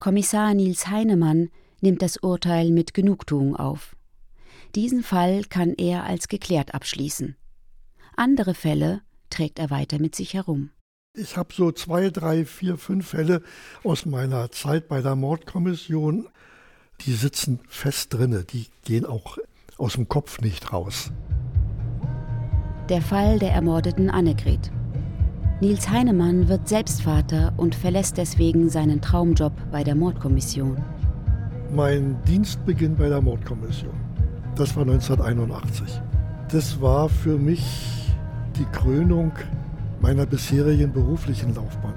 Kommissar 0.00 0.54
Nils 0.54 0.88
Heinemann 0.88 1.50
nimmt 1.80 2.02
das 2.02 2.16
Urteil 2.18 2.70
mit 2.70 2.94
Genugtuung 2.94 3.56
auf. 3.56 3.96
Diesen 4.74 5.02
Fall 5.02 5.44
kann 5.44 5.74
er 5.74 6.04
als 6.04 6.28
geklärt 6.28 6.74
abschließen. 6.74 7.36
Andere 8.16 8.54
Fälle 8.54 9.02
trägt 9.30 9.58
er 9.58 9.70
weiter 9.70 9.98
mit 9.98 10.14
sich 10.14 10.34
herum. 10.34 10.70
Ich 11.14 11.36
habe 11.36 11.52
so 11.54 11.72
zwei, 11.72 12.10
drei, 12.10 12.44
vier, 12.44 12.76
fünf 12.76 13.08
Fälle 13.08 13.42
aus 13.84 14.04
meiner 14.04 14.50
Zeit 14.50 14.88
bei 14.88 15.00
der 15.00 15.16
Mordkommission. 15.16 16.28
Die 17.06 17.12
sitzen 17.12 17.60
fest 17.68 18.12
drinne, 18.12 18.44
die 18.44 18.66
gehen 18.84 19.06
auch 19.06 19.38
aus 19.78 19.94
dem 19.94 20.08
Kopf 20.08 20.40
nicht 20.40 20.72
raus. 20.72 21.10
Der 22.88 23.02
Fall 23.02 23.38
der 23.38 23.52
ermordeten 23.52 24.10
Annegret. 24.10 24.70
Nils 25.60 25.88
Heinemann 25.88 26.48
wird 26.48 26.68
selbst 26.68 27.02
Vater 27.02 27.54
und 27.56 27.74
verlässt 27.74 28.18
deswegen 28.18 28.68
seinen 28.68 29.00
Traumjob 29.00 29.54
bei 29.72 29.82
der 29.84 29.94
Mordkommission. 29.94 30.76
Mein 31.74 32.16
Dienstbeginn 32.26 32.94
bei 32.96 33.08
der 33.08 33.20
Mordkommission. 33.20 33.94
Das 34.54 34.74
war 34.76 34.82
1981. 34.82 36.00
Das 36.50 36.80
war 36.80 37.08
für 37.08 37.36
mich 37.36 37.64
die 38.56 38.64
Krönung 38.66 39.32
meiner 40.00 40.26
bisherigen 40.26 40.92
beruflichen 40.92 41.54
Laufbahn. 41.54 41.94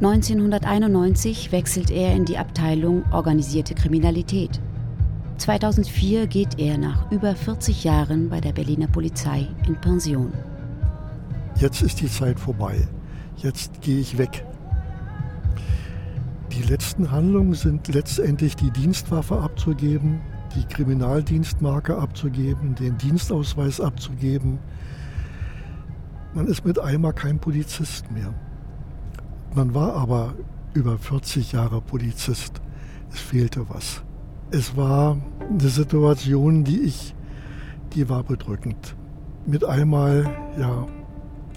1991 0.00 1.52
wechselt 1.52 1.90
er 1.90 2.14
in 2.14 2.24
die 2.24 2.38
Abteilung 2.38 3.02
Organisierte 3.12 3.74
Kriminalität. 3.74 4.60
2004 5.38 6.26
geht 6.26 6.58
er 6.58 6.78
nach 6.78 7.10
über 7.10 7.34
40 7.34 7.84
Jahren 7.84 8.28
bei 8.28 8.40
der 8.40 8.52
Berliner 8.52 8.86
Polizei 8.86 9.48
in 9.66 9.74
Pension. 9.80 10.32
Jetzt 11.58 11.82
ist 11.82 12.00
die 12.00 12.10
Zeit 12.10 12.38
vorbei. 12.38 12.76
Jetzt 13.36 13.82
gehe 13.82 13.98
ich 13.98 14.16
weg. 14.16 14.44
Die 16.52 16.62
letzten 16.62 17.10
Handlungen 17.10 17.54
sind 17.54 17.88
letztendlich 17.88 18.56
die 18.56 18.70
Dienstwaffe 18.70 19.40
abzugeben, 19.40 20.20
die 20.54 20.64
Kriminaldienstmarke 20.64 21.96
abzugeben, 21.96 22.74
den 22.74 22.96
Dienstausweis 22.98 23.80
abzugeben. 23.80 24.58
Man 26.34 26.46
ist 26.46 26.64
mit 26.64 26.78
einmal 26.78 27.12
kein 27.12 27.38
Polizist 27.38 28.10
mehr. 28.10 28.32
Man 29.54 29.74
war 29.74 29.94
aber 29.94 30.34
über 30.74 30.98
40 30.98 31.52
Jahre 31.52 31.80
Polizist. 31.80 32.60
Es 33.12 33.20
fehlte 33.20 33.68
was. 33.68 34.02
Es 34.50 34.76
war 34.76 35.16
eine 35.48 35.68
Situation, 35.68 36.64
die 36.64 36.80
ich, 36.80 37.14
die 37.94 38.08
war 38.08 38.22
bedrückend. 38.22 38.94
Mit 39.46 39.64
einmal, 39.64 40.28
ja, 40.58 40.86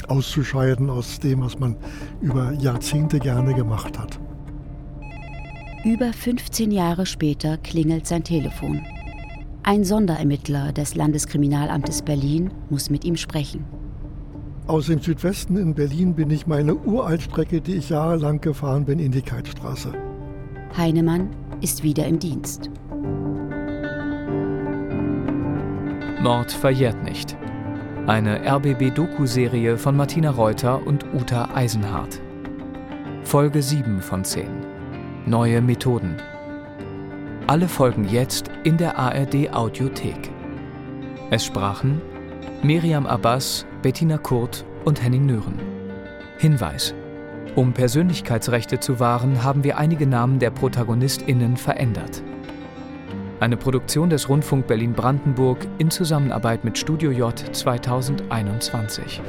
auszuscheiden 0.07 0.89
aus 0.89 1.19
dem, 1.19 1.41
was 1.41 1.59
man 1.59 1.75
über 2.21 2.53
Jahrzehnte 2.53 3.19
gerne 3.19 3.53
gemacht 3.53 3.99
hat. 3.99 4.19
Über 5.85 6.11
15 6.11 6.71
Jahre 6.71 7.05
später 7.05 7.57
klingelt 7.57 8.05
sein 8.05 8.25
Telefon. 8.25 8.81
Ein 9.63 9.85
Sonderermittler 9.85 10.73
des 10.73 10.95
Landeskriminalamtes 10.95 12.01
Berlin 12.01 12.51
muss 12.69 12.89
mit 12.89 13.05
ihm 13.05 13.15
sprechen. 13.15 13.63
Aus 14.67 14.87
dem 14.87 14.99
Südwesten 14.99 15.55
in 15.55 15.73
Berlin 15.73 16.15
bin 16.15 16.31
ich 16.31 16.47
meine 16.47 16.75
Uraltstrecke, 16.75 17.61
die 17.61 17.75
ich 17.75 17.89
jahrelang 17.89 18.41
gefahren 18.41 18.83
bin, 18.83 18.99
in 18.99 19.13
die 19.13 19.21
Keitstraße. 19.21 19.93
Heinemann 20.75 21.29
ist 21.61 21.81
wieder 21.81 22.05
im 22.05 22.19
Dienst. 22.19 22.69
Mord 26.21 26.51
verjährt 26.51 27.01
nicht. 27.05 27.37
Eine 28.05 28.45
RBB-Doku-Serie 28.45 29.77
von 29.77 29.95
Martina 29.95 30.31
Reuter 30.31 30.85
und 30.85 31.05
Uta 31.13 31.55
Eisenhardt. 31.55 32.19
Folge 33.23 33.61
7 33.61 34.01
von 34.01 34.25
10. 34.25 34.78
Neue 35.25 35.61
Methoden. 35.61 36.15
Alle 37.45 37.67
Folgen 37.67 38.07
jetzt 38.07 38.49
in 38.63 38.77
der 38.77 38.97
ARD 38.97 39.53
Audiothek. 39.53 40.31
Es 41.29 41.45
sprachen 41.45 42.01
Miriam 42.63 43.05
Abbas, 43.05 43.65
Bettina 43.81 44.17
Kurt 44.17 44.65
und 44.85 45.03
Henning 45.03 45.25
Nören. 45.25 45.59
Hinweis. 46.37 46.95
Um 47.55 47.73
Persönlichkeitsrechte 47.73 48.79
zu 48.79 48.99
wahren, 48.99 49.43
haben 49.43 49.63
wir 49.63 49.77
einige 49.77 50.07
Namen 50.07 50.39
der 50.39 50.51
ProtagonistInnen 50.51 51.57
verändert. 51.57 52.23
Eine 53.39 53.57
Produktion 53.57 54.09
des 54.09 54.29
Rundfunk 54.29 54.67
Berlin-Brandenburg 54.67 55.67
in 55.77 55.91
Zusammenarbeit 55.91 56.63
mit 56.63 56.77
Studio 56.77 57.11
J 57.11 57.37
2021. 57.37 59.21